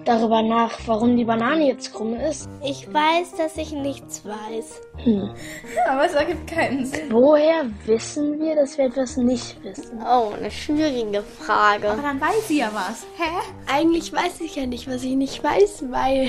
darüber 0.05 0.43
nach, 0.43 0.79
warum 0.87 1.17
die 1.17 1.25
Banane 1.25 1.67
jetzt 1.67 1.93
krumm 1.93 2.15
ist. 2.15 2.49
Ich 2.63 2.93
weiß, 2.93 3.35
dass 3.37 3.57
ich 3.57 3.73
nichts 3.73 4.23
weiß. 4.25 4.81
Hm. 5.05 5.31
Aber 5.89 6.07
es 6.07 6.15
ergibt 6.15 6.47
keinen 6.47 6.85
Sinn. 6.87 7.11
Woher 7.11 7.67
wissen 7.87 8.41
wir, 8.41 8.55
dass 8.55 8.79
wir 8.79 8.87
etwas 8.87 9.17
nicht 9.17 9.63
wissen? 9.65 10.01
Oh, 10.03 10.33
eine 10.37 10.51
schwierige 10.51 11.23
Frage. 11.23 11.91
Aber 11.91 12.03
dann 12.03 12.21
weiß 12.21 12.49
sie 12.49 12.59
ja 12.59 12.71
was. 12.73 13.07
Hä? 13.17 13.31
Eigentlich 13.67 14.13
weiß 14.13 14.41
ich 14.41 14.57
ja 14.57 14.67
nicht, 14.67 14.89
was 14.89 15.03
ich 15.03 15.17
nicht 15.17 15.43
weiß, 15.43 15.85
weil 15.91 16.29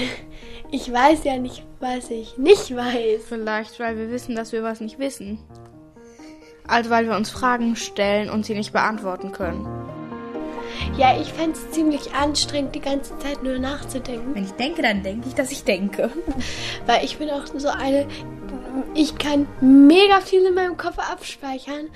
ich 0.75 0.91
weiß 0.91 1.23
ja 1.23 1.37
nicht, 1.37 1.63
was 1.79 2.09
ich 2.11 2.37
nicht 2.37 2.75
weiß. 2.75 3.23
Vielleicht, 3.29 3.79
weil 3.79 3.97
wir 3.97 4.11
wissen, 4.11 4.35
dass 4.35 4.51
wir 4.51 4.61
was 4.61 4.81
nicht 4.81 4.99
wissen. 4.99 5.39
Also 6.67 6.89
weil 6.89 7.05
wir 7.07 7.15
uns 7.15 7.29
Fragen 7.29 7.75
stellen 7.75 8.29
und 8.29 8.45
sie 8.45 8.55
nicht 8.55 8.73
beantworten 8.73 9.31
können. 9.31 9.65
Ja, 10.97 11.17
ich 11.19 11.31
fände 11.31 11.57
es 11.57 11.71
ziemlich 11.71 12.13
anstrengend, 12.13 12.75
die 12.75 12.81
ganze 12.81 13.17
Zeit 13.19 13.41
nur 13.41 13.57
nachzudenken. 13.57 14.35
Wenn 14.35 14.43
ich 14.43 14.51
denke, 14.51 14.81
dann 14.81 15.01
denke 15.01 15.29
ich, 15.29 15.35
dass 15.35 15.51
ich 15.51 15.63
denke. 15.63 16.09
Weil 16.85 17.05
ich 17.05 17.17
bin 17.17 17.29
auch 17.29 17.45
so 17.55 17.69
eine, 17.69 18.07
ich 18.93 19.17
kann 19.17 19.47
mega 19.61 20.21
viel 20.21 20.45
in 20.45 20.53
meinem 20.53 20.77
Kopf 20.77 20.97
abspeichern, 20.99 21.89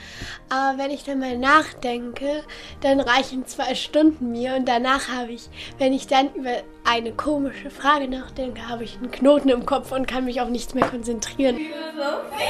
aber 0.49 0.77
wenn 0.77 0.91
ich 0.91 1.03
dann 1.03 1.19
mal 1.19 1.37
nachdenke, 1.37 2.43
dann 2.81 2.99
reichen 2.99 3.45
zwei 3.45 3.75
Stunden 3.75 4.31
mir 4.31 4.55
und 4.55 4.67
danach 4.67 5.09
habe 5.09 5.31
ich, 5.31 5.49
wenn 5.77 5.93
ich 5.93 6.07
dann 6.07 6.33
über 6.33 6.63
eine 6.83 7.11
komische 7.13 7.69
Frage 7.69 8.07
nachdenke, 8.07 8.67
habe 8.67 8.83
ich 8.83 8.97
einen 8.97 9.11
Knoten 9.11 9.49
im 9.49 9.65
Kopf 9.65 9.91
und 9.91 10.07
kann 10.07 10.25
mich 10.25 10.41
auf 10.41 10.49
nichts 10.49 10.73
mehr 10.73 10.87
konzentrieren. 10.87 11.57
Philosophien. 11.57 12.49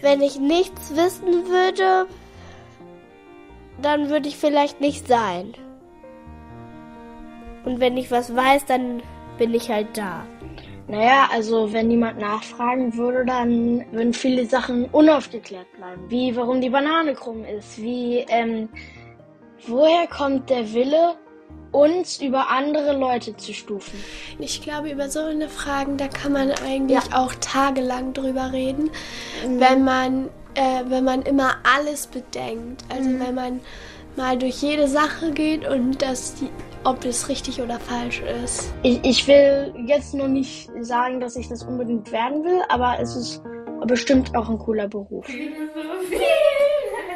Wenn 0.00 0.22
ich 0.22 0.38
nichts 0.38 0.94
wissen 0.96 1.48
würde, 1.48 2.06
dann 3.80 4.08
würde 4.08 4.28
ich 4.28 4.36
vielleicht 4.36 4.80
nicht 4.80 5.06
sein. 5.06 5.54
Und 7.64 7.80
wenn 7.80 7.96
ich 7.96 8.10
was 8.10 8.34
weiß, 8.34 8.66
dann 8.66 9.02
bin 9.38 9.54
ich 9.54 9.70
halt 9.70 9.96
da. 9.96 10.24
Naja, 10.88 11.28
also 11.30 11.72
wenn 11.72 11.88
niemand 11.88 12.18
nachfragen 12.18 12.96
würde, 12.96 13.26
dann 13.26 13.84
würden 13.92 14.14
viele 14.14 14.46
Sachen 14.46 14.86
unaufgeklärt 14.86 15.70
bleiben. 15.76 16.02
Wie 16.08 16.34
warum 16.34 16.62
die 16.62 16.70
Banane 16.70 17.14
krumm 17.14 17.44
ist, 17.44 17.80
wie 17.80 18.24
ähm, 18.28 18.70
woher 19.66 20.06
kommt 20.06 20.48
der 20.48 20.72
Wille, 20.72 21.16
uns 21.72 22.22
über 22.22 22.48
andere 22.48 22.96
Leute 22.96 23.36
zu 23.36 23.52
stufen. 23.52 24.02
Ich 24.38 24.62
glaube, 24.62 24.90
über 24.90 25.10
so 25.10 25.20
eine 25.20 25.50
Fragen, 25.50 25.98
da 25.98 26.08
kann 26.08 26.32
man 26.32 26.50
eigentlich 26.50 27.04
ja. 27.10 27.18
auch 27.18 27.34
tagelang 27.34 28.14
drüber 28.14 28.52
reden, 28.52 28.90
mhm. 29.46 29.60
wenn 29.60 29.84
man 29.84 30.30
äh, 30.54 30.84
wenn 30.86 31.04
man 31.04 31.22
immer 31.22 31.56
alles 31.62 32.06
bedenkt. 32.06 32.84
Also 32.88 33.10
mhm. 33.10 33.20
wenn 33.20 33.34
man 33.34 33.60
mal 34.16 34.36
durch 34.38 34.62
jede 34.62 34.88
Sache 34.88 35.30
geht 35.32 35.68
und 35.68 36.02
das 36.02 36.34
die, 36.34 36.48
ob 36.84 37.00
das 37.00 37.28
richtig 37.28 37.60
oder 37.60 37.78
falsch 37.78 38.22
ist. 38.44 38.72
Ich, 38.82 39.04
ich 39.04 39.26
will 39.26 39.74
jetzt 39.86 40.14
noch 40.14 40.28
nicht 40.28 40.70
sagen, 40.80 41.20
dass 41.20 41.36
ich 41.36 41.48
das 41.48 41.62
unbedingt 41.62 42.10
werden 42.12 42.44
will, 42.44 42.62
aber 42.68 42.98
es 43.00 43.16
ist 43.16 43.42
bestimmt 43.86 44.34
auch 44.36 44.48
ein 44.48 44.58
cooler 44.58 44.88
Beruf. 44.88 45.26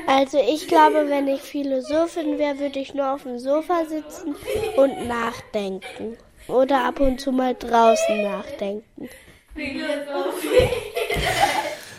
Also 0.07 0.38
ich 0.38 0.69
glaube, 0.69 1.07
wenn 1.09 1.28
ich 1.28 1.40
Philosophin 1.40 2.38
wäre, 2.38 2.59
würde 2.59 2.78
ich 2.81 2.95
nur 2.95 3.12
auf 3.12 3.23
dem 3.23 3.38
Sofa 3.38 3.85
sitzen 3.87 4.35
und 4.76 5.09
nachdenken. 5.09 6.16
Oder 6.49 6.85
ab 6.85 7.00
und 7.00 7.21
zu 7.21 7.31
mal 7.31 7.54
draußen 7.54 8.23
nachdenken. 8.23 9.09
Philosophie. 9.54 10.69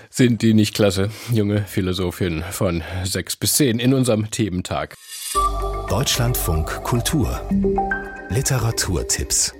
Sind 0.09 0.41
die 0.41 0.53
nicht 0.53 0.75
klasse, 0.75 1.09
junge 1.31 1.61
Philosophin 1.61 2.43
von 2.51 2.83
sechs 3.03 3.35
bis 3.35 3.55
zehn 3.55 3.79
in 3.79 3.93
unserem 3.93 4.29
Thementag. 4.29 4.95
Deutschlandfunk 5.33 6.83
Kultur 6.83 7.41
Literaturtipps 8.29 9.51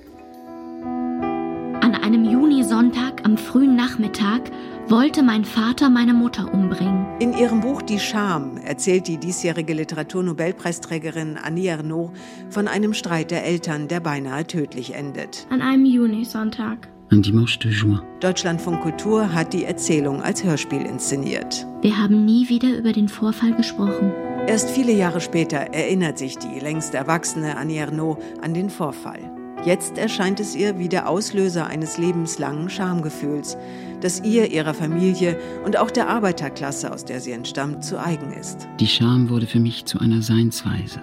An 0.84 1.96
einem 1.96 2.26
Junisonntag 2.26 3.26
am 3.26 3.38
frühen 3.38 3.76
Nachmittag 3.76 4.52
wollte 4.88 5.24
mein 5.24 5.46
Vater 5.46 5.90
meine 5.90 6.14
Mutter 6.14 6.54
umbringen. 6.54 7.08
In 7.20 7.34
ihrem 7.34 7.62
Buch 7.62 7.82
Die 7.82 7.98
Scham 7.98 8.58
erzählt 8.58 9.08
die 9.08 9.18
diesjährige 9.18 9.74
Literaturnobelpreisträgerin 9.74 11.38
Annie 11.38 11.70
Ernaux 11.70 12.12
von 12.52 12.68
einem 12.68 12.94
Streit 12.94 13.32
der 13.32 13.44
Eltern, 13.44 13.88
der 13.88 14.00
beinahe 14.00 14.46
tödlich 14.46 14.94
endet. 14.94 15.48
An 15.50 15.62
einem 15.64 15.86
Junisonntag 15.86 16.88
un 17.12 17.22
dimanche 17.22 17.60
de 17.60 17.72
juin. 17.72 18.00
Deutschlandfunk 18.22 18.82
Kultur 18.82 19.34
hat 19.34 19.54
die 19.54 19.66
Erzählung 19.66 20.22
als 20.22 20.44
Hörspiel 20.44 20.82
inszeniert. 20.82 21.66
Wir 21.82 21.98
haben 21.98 22.26
nie 22.26 22.50
wieder 22.50 22.78
über 22.78 22.92
den 22.92 23.08
Vorfall 23.08 23.54
gesprochen. 23.54 24.12
Erst 24.48 24.70
viele 24.70 24.92
Jahre 24.92 25.22
später 25.22 25.58
erinnert 25.58 26.18
sich 26.18 26.38
die 26.38 26.60
längst 26.60 26.94
erwachsene 26.94 27.56
Annie 27.58 27.80
Ernaux 27.80 28.22
an 28.42 28.54
den 28.54 28.70
Vorfall. 28.70 29.32
Jetzt 29.66 29.98
erscheint 29.98 30.42
es 30.42 30.54
ihr 30.54 30.78
wie 30.78 30.90
der 30.90 31.08
Auslöser 31.08 31.66
eines 31.68 31.98
lebenslangen 31.98 32.70
Schamgefühls, 32.70 33.58
das 34.02 34.20
ihr, 34.20 34.52
ihrer 34.52 34.74
Familie 34.74 35.40
und 35.64 35.78
auch 35.78 35.90
der 35.90 36.10
Arbeiterklasse, 36.10 36.92
aus 36.92 37.06
der 37.06 37.22
sie 37.22 37.32
entstammt, 37.32 37.86
zu 37.86 37.98
eigen 37.98 38.34
ist. 38.34 38.68
Die 38.82 38.88
Scham 38.88 39.30
wurde 39.30 39.48
für 39.48 39.62
mich 39.62 39.86
zu 39.86 40.00
einer 40.00 40.22
Seinsweise. 40.22 41.00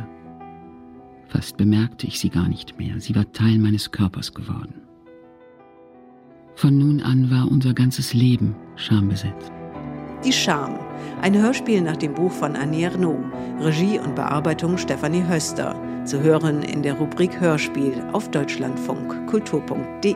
Fast 1.28 1.56
bemerkte 1.56 2.06
ich 2.06 2.20
sie 2.20 2.28
gar 2.28 2.48
nicht 2.48 2.78
mehr. 2.78 3.00
Sie 3.00 3.14
war 3.14 3.32
Teil 3.32 3.58
meines 3.58 3.90
Körpers 3.90 4.34
geworden. 4.34 4.82
Von 6.56 6.76
nun 6.76 7.00
an 7.00 7.30
war 7.30 7.50
unser 7.50 7.72
ganzes 7.72 8.12
Leben 8.12 8.54
schambesetzt. 8.76 9.50
Die 10.24 10.32
Scham, 10.34 10.78
ein 11.22 11.34
Hörspiel 11.34 11.80
nach 11.80 11.96
dem 11.96 12.12
Buch 12.12 12.32
von 12.32 12.54
Annie 12.54 12.84
Ernaux, 12.84 13.24
Regie 13.58 13.98
und 13.98 14.14
Bearbeitung 14.14 14.76
Stefanie 14.76 15.24
Höster, 15.26 15.74
zu 16.04 16.20
hören 16.20 16.62
in 16.62 16.82
der 16.82 16.94
Rubrik 16.94 17.40
Hörspiel 17.40 17.94
auf 18.12 18.30
deutschlandfunk 18.30 19.26
kultur.de. 19.28 20.14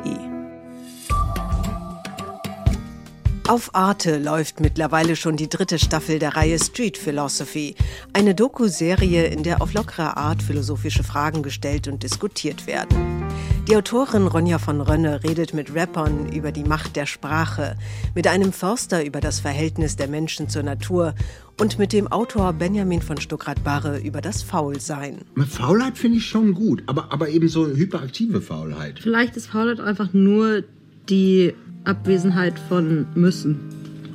Auf 3.49 3.75
Arte 3.75 4.19
läuft 4.19 4.61
mittlerweile 4.61 5.17
schon 5.17 5.37
die 5.37 5.49
dritte 5.49 5.79
Staffel 5.79 6.19
der 6.19 6.37
Reihe 6.37 6.59
Street 6.59 6.99
Philosophy, 6.99 7.75
eine 8.13 8.35
Doku-Serie, 8.35 9.27
in 9.27 9.43
der 9.43 9.63
auf 9.63 9.73
lockere 9.73 10.19
Art 10.19 10.43
philosophische 10.43 11.05
Fragen 11.05 11.43
gestellt 11.43 11.89
und 11.89 12.03
diskutiert 12.03 12.67
werden. 12.67 13.24
Die 13.67 13.77
Autorin 13.77 14.27
Ronja 14.27 14.59
von 14.59 14.83
Rönne 14.83 15.25
redet 15.25 15.55
mit 15.55 15.75
Rappern 15.75 16.31
über 16.31 16.53
die 16.53 16.65
Macht 16.65 16.97
der 16.97 17.07
Sprache, 17.07 17.77
mit 18.15 18.27
einem 18.27 18.53
Förster 18.53 19.07
über 19.07 19.23
das 19.23 19.41
Verhältnis 19.41 19.97
der 19.97 20.07
Menschen 20.07 20.51
zur 20.51 20.63
Natur 20.63 21.15
und 21.59 21.79
mit 21.79 21.95
dem 21.95 22.07
Autor 22.09 22.53
Benjamin 22.53 23.01
von 23.01 23.19
Stuckrad-Barre 23.19 24.01
über 24.01 24.21
das 24.21 24.43
Faulsein. 24.43 25.23
Faulheit 25.49 25.97
finde 25.97 26.19
ich 26.19 26.27
schon 26.27 26.53
gut, 26.53 26.83
aber, 26.85 27.11
aber 27.11 27.31
eben 27.31 27.49
so 27.49 27.67
hyperaktive 27.67 28.43
Faulheit. 28.43 29.01
Vielleicht 29.01 29.35
ist 29.35 29.47
Faulheit 29.47 29.81
einfach 29.81 30.13
nur 30.13 30.63
die 31.09 31.55
Abwesenheit 31.85 32.59
von 32.69 33.07
müssen 33.15 33.61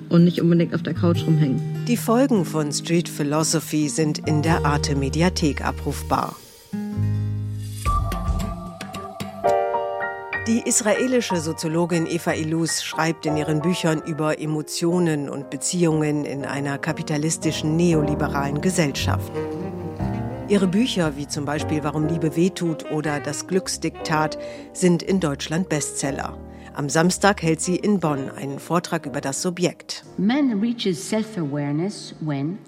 und 0.09 0.25
nicht 0.25 0.41
unbedingt 0.41 0.75
auf 0.75 0.83
der 0.83 0.93
Couch 0.93 1.25
rumhängen. 1.25 1.59
Die 1.87 1.97
Folgen 1.97 2.45
von 2.45 2.71
Street 2.71 3.09
Philosophy 3.09 3.89
sind 3.89 4.19
in 4.27 4.43
der 4.43 4.63
Arte 4.63 4.95
Mediathek 4.95 5.65
abrufbar. 5.65 6.35
Die 10.49 10.67
israelische 10.67 11.35
Soziologin 11.37 12.07
Eva 12.07 12.33
Ilus 12.33 12.83
schreibt 12.83 13.27
in 13.27 13.37
ihren 13.37 13.61
Büchern 13.61 14.01
über 14.01 14.41
Emotionen 14.41 15.29
und 15.29 15.51
Beziehungen 15.51 16.25
in 16.25 16.43
einer 16.43 16.79
kapitalistischen 16.79 17.75
neoliberalen 17.75 18.59
Gesellschaft. 18.59 19.31
Ihre 20.47 20.65
Bücher, 20.65 21.15
wie 21.17 21.27
zum 21.27 21.45
Beispiel 21.45 21.83
Warum 21.83 22.07
Liebe 22.07 22.35
wehtut 22.35 22.89
oder 22.89 23.19
Das 23.19 23.45
Glücksdiktat, 23.45 24.39
sind 24.73 25.03
in 25.03 25.19
Deutschland 25.19 25.69
Bestseller. 25.69 26.35
Am 26.79 26.88
Samstag 26.88 27.43
hält 27.43 27.59
sie 27.59 27.75
in 27.75 28.00
Bonn 28.00 28.29
einen 28.29 28.57
Vortrag 28.57 29.05
über 29.05 29.19
das 29.19 29.41
Subjekt. 29.41 30.05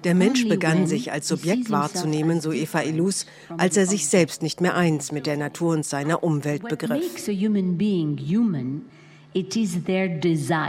Der 0.03 0.15
Mensch 0.15 0.50
begann 0.50 0.86
sich 0.86 1.13
als 1.13 1.30
Subjekt 1.30 1.72
wahrzunehmen, 1.72 2.41
so 2.41 2.51
Eva 2.51 2.82
Illus, 2.82 3.25
als 3.58 3.77
er 3.77 3.86
sich 3.86 4.10
selbst 4.10 4.44
nicht 4.44 4.60
mehr 4.60 4.75
eins 4.75 5.13
mit 5.13 5.27
der 5.27 5.38
Natur 5.38 5.75
und 5.75 5.86
seiner 5.86 6.24
Umwelt 6.24 6.68
begriff. 6.68 7.06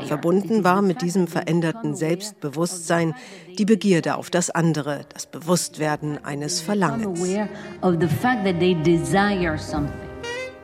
Verbunden 0.06 0.62
war 0.62 0.80
mit 0.80 1.02
diesem 1.02 1.26
veränderten 1.26 1.96
Selbstbewusstsein 1.96 3.12
die 3.58 3.64
Begierde 3.64 4.14
auf 4.14 4.30
das 4.30 4.50
andere, 4.50 5.04
das 5.12 5.26
Bewusstwerden 5.26 6.24
eines 6.24 6.60
Verlangens. 6.60 7.20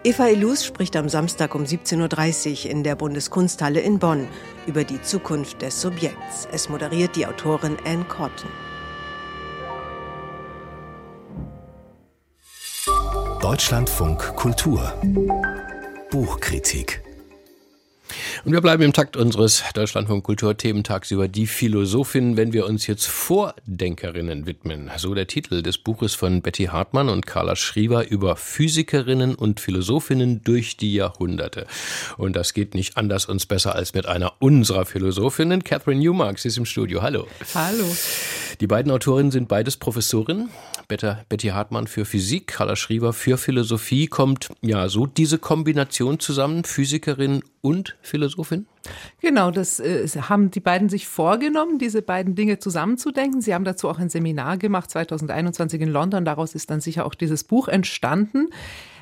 Eva 0.08 0.26
Illus 0.28 0.64
spricht 0.64 0.96
am 0.96 1.10
Samstag 1.10 1.54
um 1.54 1.64
17.30 1.64 2.64
Uhr 2.64 2.70
in 2.70 2.82
der 2.82 2.96
Bundeskunsthalle 2.96 3.80
in 3.80 3.98
Bonn 3.98 4.26
über 4.66 4.82
die 4.82 5.02
Zukunft 5.02 5.60
des 5.60 5.82
Subjekts. 5.82 6.48
Es 6.50 6.70
moderiert 6.70 7.14
die 7.14 7.26
Autorin 7.26 7.76
Anne 7.84 8.06
Cotton. 8.06 8.48
Deutschlandfunk 13.42 14.34
Kultur 14.34 14.94
Buchkritik 16.10 17.02
und 18.48 18.54
wir 18.54 18.62
bleiben 18.62 18.82
im 18.82 18.94
Takt 18.94 19.18
unseres 19.18 19.62
Deutschlandfunk 19.74 20.24
Kulturthementags 20.24 21.10
über 21.10 21.28
die 21.28 21.46
Philosophin, 21.46 22.38
wenn 22.38 22.54
wir 22.54 22.64
uns 22.64 22.86
jetzt 22.86 23.04
Vordenkerinnen 23.04 24.46
widmen. 24.46 24.90
So 24.96 25.12
der 25.12 25.26
Titel 25.26 25.60
des 25.60 25.76
Buches 25.76 26.14
von 26.14 26.40
Betty 26.40 26.64
Hartmann 26.64 27.10
und 27.10 27.26
Carla 27.26 27.56
Schriever 27.56 28.08
über 28.08 28.36
Physikerinnen 28.36 29.34
und 29.34 29.60
Philosophinnen 29.60 30.42
durch 30.44 30.78
die 30.78 30.94
Jahrhunderte. 30.94 31.66
Und 32.16 32.36
das 32.36 32.54
geht 32.54 32.74
nicht 32.74 32.96
anders 32.96 33.26
uns 33.26 33.44
besser 33.44 33.74
als 33.74 33.92
mit 33.92 34.06
einer 34.06 34.32
unserer 34.38 34.86
Philosophinnen. 34.86 35.62
Catherine 35.62 36.00
Newmark, 36.00 36.38
sie 36.38 36.48
ist 36.48 36.56
im 36.56 36.64
Studio. 36.64 37.02
Hallo. 37.02 37.26
Hallo. 37.54 37.84
Die 38.60 38.66
beiden 38.66 38.90
Autorinnen 38.90 39.30
sind 39.30 39.48
beides 39.48 39.76
Professorinnen. 39.76 40.48
Betty 40.88 41.48
Hartmann 41.48 41.86
für 41.86 42.06
Physik, 42.06 42.46
Carla 42.46 42.74
Schriever 42.74 43.12
für 43.12 43.36
Philosophie. 43.36 44.06
Kommt 44.06 44.48
ja 44.62 44.88
so 44.88 45.04
diese 45.04 45.36
Kombination 45.36 46.18
zusammen, 46.18 46.64
Physikerin 46.64 47.42
und 47.60 47.96
Philosophin? 48.02 48.66
Genau, 49.20 49.50
das 49.50 49.80
äh, 49.80 50.06
haben 50.08 50.50
die 50.50 50.60
beiden 50.60 50.88
sich 50.88 51.08
vorgenommen, 51.08 51.78
diese 51.78 52.02
beiden 52.02 52.34
Dinge 52.34 52.58
zusammenzudenken. 52.58 53.40
Sie 53.40 53.54
haben 53.54 53.64
dazu 53.64 53.88
auch 53.88 53.98
ein 53.98 54.08
Seminar 54.08 54.58
gemacht 54.58 54.90
2021 54.90 55.80
in 55.80 55.88
London. 55.88 56.24
Daraus 56.24 56.54
ist 56.54 56.70
dann 56.70 56.80
sicher 56.80 57.06
auch 57.06 57.14
dieses 57.14 57.44
Buch 57.44 57.68
entstanden. 57.68 58.48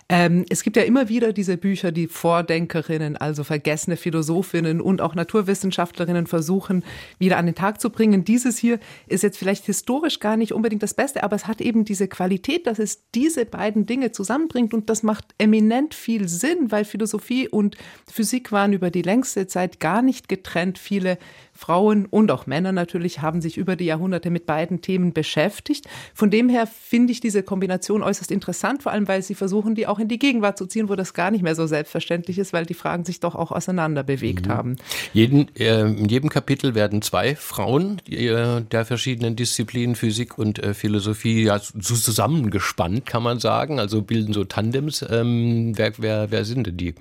Ähm, 0.08 0.44
es 0.50 0.62
gibt 0.62 0.76
ja 0.76 0.84
immer 0.84 1.08
wieder 1.08 1.32
diese 1.32 1.56
Bücher, 1.56 1.90
die 1.90 2.06
Vordenkerinnen, 2.06 3.16
also 3.16 3.42
vergessene 3.42 3.96
Philosophinnen 3.96 4.80
und 4.80 5.00
auch 5.00 5.16
Naturwissenschaftlerinnen 5.16 6.28
versuchen, 6.28 6.84
wieder 7.18 7.38
an 7.38 7.46
den 7.46 7.56
Tag 7.56 7.80
zu 7.80 7.90
bringen. 7.90 8.24
Dieses 8.24 8.56
hier 8.56 8.78
ist 9.08 9.24
jetzt 9.24 9.36
vielleicht 9.36 9.66
historisch 9.66 10.20
gar 10.20 10.36
nicht 10.36 10.52
unbedingt 10.52 10.84
das 10.84 10.94
Beste, 10.94 11.24
aber 11.24 11.34
es 11.34 11.48
hat 11.48 11.60
eben 11.60 11.84
diese 11.84 12.06
Qualität, 12.06 12.68
dass 12.68 12.78
es 12.78 13.10
diese 13.16 13.46
beiden 13.46 13.86
Dinge 13.86 14.12
zusammenbringt 14.12 14.74
und 14.74 14.90
das 14.90 15.02
macht 15.02 15.24
eminent 15.38 15.92
viel 15.92 16.28
Sinn, 16.28 16.70
weil 16.70 16.84
Philosophie 16.84 17.48
und 17.48 17.76
Physik 18.08 18.52
waren 18.52 18.72
über 18.72 18.90
die 18.90 19.02
längste 19.02 19.48
Zeit 19.48 19.80
gar 19.80 20.02
nicht 20.02 20.28
getrennt. 20.28 20.78
Viele 20.78 21.18
Frauen 21.52 22.06
und 22.06 22.30
auch 22.30 22.46
Männer 22.46 22.70
natürlich 22.70 23.22
haben 23.22 23.40
sich 23.40 23.56
über 23.56 23.74
die 23.74 23.86
Jahrhunderte 23.86 24.30
mit 24.30 24.46
beiden 24.46 24.82
Themen 24.82 25.12
beschäftigt. 25.12 25.88
Von 26.14 26.30
dem 26.30 26.48
her 26.48 26.68
finde 26.68 27.12
ich 27.12 27.20
diese 27.20 27.42
Kombination 27.42 28.04
äußerst 28.04 28.30
interessant, 28.30 28.84
vor 28.84 28.92
allem 28.92 29.08
weil 29.08 29.22
sie 29.22 29.34
versuchen, 29.34 29.74
die 29.74 29.86
auch 29.96 30.00
in 30.00 30.08
die 30.08 30.18
Gegenwart 30.18 30.58
zu 30.58 30.66
ziehen, 30.66 30.88
wo 30.88 30.94
das 30.94 31.14
gar 31.14 31.30
nicht 31.30 31.42
mehr 31.42 31.54
so 31.54 31.66
selbstverständlich 31.66 32.38
ist, 32.38 32.52
weil 32.52 32.66
die 32.66 32.74
Fragen 32.74 33.04
sich 33.04 33.20
doch 33.20 33.34
auch 33.34 33.50
auseinander 33.50 34.02
bewegt 34.02 34.46
mhm. 34.46 34.50
haben. 34.50 34.76
Jeden, 35.12 35.54
äh, 35.56 35.80
in 35.80 36.08
jedem 36.08 36.28
Kapitel 36.28 36.74
werden 36.74 37.02
zwei 37.02 37.34
Frauen 37.34 38.00
äh, 38.08 38.60
der 38.62 38.84
verschiedenen 38.84 39.36
Disziplinen 39.36 39.96
Physik 39.96 40.38
und 40.38 40.62
äh, 40.62 40.74
Philosophie 40.74 41.44
ja, 41.44 41.58
so 41.58 41.94
zusammengespannt, 41.94 43.06
kann 43.06 43.22
man 43.22 43.40
sagen. 43.40 43.80
Also 43.80 44.02
bilden 44.02 44.32
so 44.32 44.44
Tandems. 44.44 45.04
Ähm, 45.08 45.72
wer, 45.76 45.92
wer, 45.98 46.30
wer 46.30 46.44
sind 46.44 46.66
denn 46.66 46.76
die? 46.76 46.94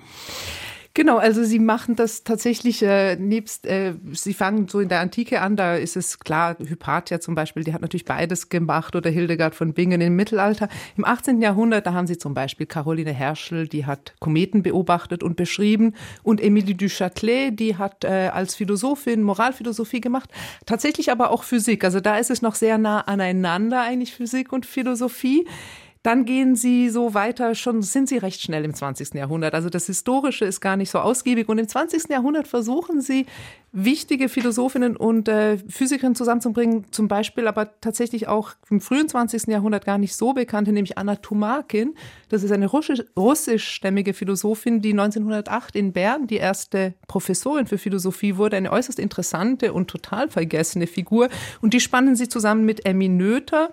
Genau, 0.96 1.18
also 1.18 1.44
sie 1.44 1.58
machen 1.58 1.94
das 1.94 2.24
tatsächlich 2.24 2.82
äh, 2.82 3.16
nebst, 3.16 3.66
äh, 3.66 3.92
sie 4.12 4.32
fangen 4.32 4.66
so 4.66 4.80
in 4.80 4.88
der 4.88 5.00
Antike 5.00 5.42
an, 5.42 5.54
da 5.54 5.74
ist 5.74 5.94
es 5.94 6.18
klar, 6.18 6.56
Hypatia 6.58 7.20
zum 7.20 7.34
Beispiel, 7.34 7.64
die 7.64 7.74
hat 7.74 7.82
natürlich 7.82 8.06
beides 8.06 8.48
gemacht 8.48 8.96
oder 8.96 9.10
Hildegard 9.10 9.54
von 9.54 9.74
Bingen 9.74 10.00
im 10.00 10.16
Mittelalter. 10.16 10.70
Im 10.96 11.04
18. 11.04 11.42
Jahrhundert, 11.42 11.86
da 11.86 11.92
haben 11.92 12.06
sie 12.06 12.16
zum 12.16 12.32
Beispiel 12.32 12.64
Caroline 12.64 13.12
Herschel, 13.12 13.68
die 13.68 13.84
hat 13.84 14.14
Kometen 14.20 14.62
beobachtet 14.62 15.22
und 15.22 15.36
beschrieben 15.36 15.92
und 16.22 16.40
Emilie 16.40 16.74
du 16.74 16.86
Châtelet, 16.86 17.50
die 17.50 17.76
hat 17.76 18.04
äh, 18.04 18.30
als 18.32 18.54
Philosophin 18.54 19.22
Moralphilosophie 19.22 20.00
gemacht, 20.00 20.30
tatsächlich 20.64 21.12
aber 21.12 21.30
auch 21.30 21.42
Physik. 21.42 21.84
Also 21.84 22.00
da 22.00 22.16
ist 22.16 22.30
es 22.30 22.40
noch 22.40 22.54
sehr 22.54 22.78
nah 22.78 23.02
aneinander 23.02 23.82
eigentlich 23.82 24.14
Physik 24.14 24.50
und 24.50 24.64
Philosophie. 24.64 25.46
Dann 26.06 26.24
gehen 26.24 26.54
sie 26.54 26.88
so 26.88 27.14
weiter, 27.14 27.56
schon 27.56 27.82
sind 27.82 28.08
sie 28.08 28.18
recht 28.18 28.40
schnell 28.40 28.64
im 28.64 28.72
20. 28.72 29.14
Jahrhundert. 29.14 29.54
Also 29.54 29.70
das 29.70 29.86
Historische 29.86 30.44
ist 30.44 30.60
gar 30.60 30.76
nicht 30.76 30.88
so 30.88 31.00
ausgiebig. 31.00 31.48
Und 31.48 31.58
im 31.58 31.66
20. 31.66 32.08
Jahrhundert 32.08 32.46
versuchen 32.46 33.00
sie, 33.00 33.26
wichtige 33.72 34.28
Philosophinnen 34.28 34.96
und 34.96 35.26
äh, 35.26 35.58
Physikerinnen 35.58 36.14
zusammenzubringen, 36.14 36.86
zum 36.92 37.08
Beispiel 37.08 37.48
aber 37.48 37.80
tatsächlich 37.80 38.28
auch 38.28 38.52
im 38.70 38.80
frühen 38.80 39.08
20. 39.08 39.48
Jahrhundert 39.48 39.84
gar 39.84 39.98
nicht 39.98 40.14
so 40.14 40.32
bekannte, 40.32 40.70
nämlich 40.70 40.96
Anna 40.96 41.16
Tumakin. 41.16 41.96
Das 42.28 42.44
ist 42.44 42.52
eine 42.52 42.66
russisch, 42.66 43.02
russischstämmige 43.16 44.14
Philosophin, 44.14 44.80
die 44.82 44.92
1908 44.92 45.74
in 45.74 45.92
Bern 45.92 46.28
die 46.28 46.36
erste 46.36 46.94
Professorin 47.08 47.66
für 47.66 47.78
Philosophie 47.78 48.36
wurde. 48.36 48.56
Eine 48.56 48.70
äußerst 48.70 49.00
interessante 49.00 49.72
und 49.72 49.88
total 49.88 50.28
vergessene 50.28 50.86
Figur. 50.86 51.30
Und 51.60 51.74
die 51.74 51.80
spannen 51.80 52.14
sie 52.14 52.28
zusammen 52.28 52.64
mit 52.64 52.86
Emmy 52.86 53.08
Noether 53.08 53.70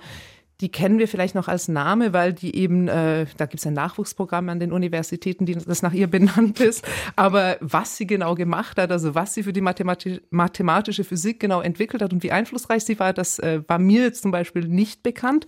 die 0.61 0.69
kennen 0.69 0.99
wir 0.99 1.07
vielleicht 1.07 1.35
noch 1.35 1.47
als 1.47 1.67
Name, 1.67 2.13
weil 2.13 2.33
die 2.33 2.55
eben, 2.55 2.87
äh, 2.87 3.25
da 3.37 3.45
gibt 3.45 3.59
es 3.59 3.67
ein 3.67 3.73
Nachwuchsprogramm 3.73 4.49
an 4.49 4.59
den 4.59 4.71
Universitäten, 4.71 5.45
die, 5.45 5.55
das 5.55 5.81
nach 5.81 5.93
ihr 5.93 6.07
benannt 6.13 6.59
ist. 6.59 6.85
Aber 7.15 7.57
was 7.59 7.97
sie 7.97 8.07
genau 8.07 8.35
gemacht 8.35 8.77
hat, 8.77 8.91
also 8.91 9.15
was 9.15 9.33
sie 9.33 9.43
für 9.43 9.53
die 9.53 9.61
Mathemati 9.61 10.21
mathematische 10.29 11.03
Physik 11.03 11.39
genau 11.39 11.61
entwickelt 11.61 12.01
hat 12.01 12.13
und 12.13 12.23
wie 12.23 12.31
einflussreich 12.31 12.83
sie 12.83 12.99
war, 12.99 13.13
das 13.13 13.39
äh, 13.39 13.61
war 13.67 13.79
mir 13.79 14.03
jetzt 14.03 14.21
zum 14.21 14.31
Beispiel 14.31 14.67
nicht 14.67 15.03
bekannt. 15.03 15.45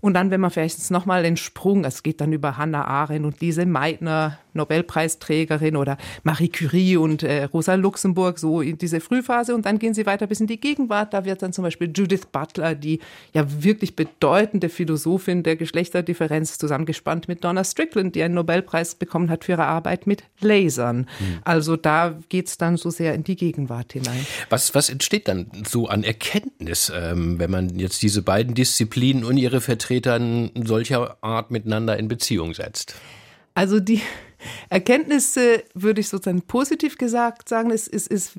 Und 0.00 0.14
dann, 0.14 0.30
wenn 0.30 0.40
man 0.40 0.50
vielleicht 0.50 0.90
nochmal 0.90 1.22
den 1.22 1.36
Sprung, 1.36 1.84
es 1.84 2.02
geht 2.02 2.20
dann 2.20 2.32
über 2.32 2.56
Hannah 2.56 2.84
Arendt 2.84 3.26
und 3.26 3.40
Lise 3.40 3.66
Meitner, 3.66 4.38
Nobelpreisträgerin 4.54 5.76
oder 5.76 5.98
Marie 6.22 6.48
Curie 6.48 6.96
und 6.96 7.22
äh, 7.22 7.44
Rosa 7.44 7.74
Luxemburg, 7.74 8.38
so 8.38 8.60
in 8.60 8.78
diese 8.78 9.00
Frühphase. 9.00 9.54
Und 9.54 9.66
dann 9.66 9.78
gehen 9.78 9.94
sie 9.94 10.06
weiter 10.06 10.26
bis 10.26 10.40
in 10.40 10.46
die 10.46 10.60
Gegenwart. 10.60 11.14
Da 11.14 11.24
wird 11.24 11.42
dann 11.42 11.52
zum 11.52 11.64
Beispiel 11.64 11.90
Judith 11.94 12.26
Butler, 12.30 12.74
die 12.74 13.00
ja 13.32 13.44
wirklich 13.62 13.96
bedeutende 13.96 14.68
Philosophin 14.68 15.42
der 15.42 15.56
Geschlechterdifferenz, 15.56 16.58
zusammengespannt 16.58 17.28
mit 17.28 17.44
Donna 17.44 17.64
Strickland, 17.64 18.14
die 18.14 18.22
einen 18.22 18.34
Nobelpreis 18.34 18.94
bekommen 18.94 19.30
hat 19.30 19.44
für 19.44 19.52
ihre 19.52 19.66
Arbeit 19.66 20.06
mit 20.06 20.24
Lasern. 20.40 21.08
Hm. 21.18 21.38
Also 21.44 21.76
da 21.76 22.18
geht 22.28 22.48
es 22.48 22.58
dann 22.58 22.76
so 22.76 22.90
sehr 22.90 23.14
in 23.14 23.24
die 23.24 23.36
Gegenwart 23.36 23.92
hinein. 23.92 24.26
Was, 24.50 24.74
was 24.74 24.90
entsteht 24.90 25.28
dann 25.28 25.50
so 25.68 25.88
an 25.88 26.04
Erkenntnis, 26.04 26.92
ähm, 26.94 27.38
wenn 27.38 27.50
man 27.50 27.78
jetzt 27.78 28.02
diese 28.02 28.22
beiden 28.22 28.54
Disziplinen 28.54 29.24
und 29.24 29.36
ihre 29.36 29.60
Vertreter 29.60 29.87
solcher 30.54 31.22
Art 31.22 31.50
miteinander 31.50 31.98
in 31.98 32.08
Beziehung 32.08 32.54
setzt? 32.54 32.94
Also 33.54 33.80
die 33.80 34.00
Erkenntnisse 34.68 35.64
würde 35.74 36.00
ich 36.00 36.08
sozusagen 36.08 36.42
positiv 36.42 36.98
gesagt 36.98 37.48
sagen, 37.48 37.70
es, 37.70 37.88
es, 37.88 38.06
es 38.06 38.38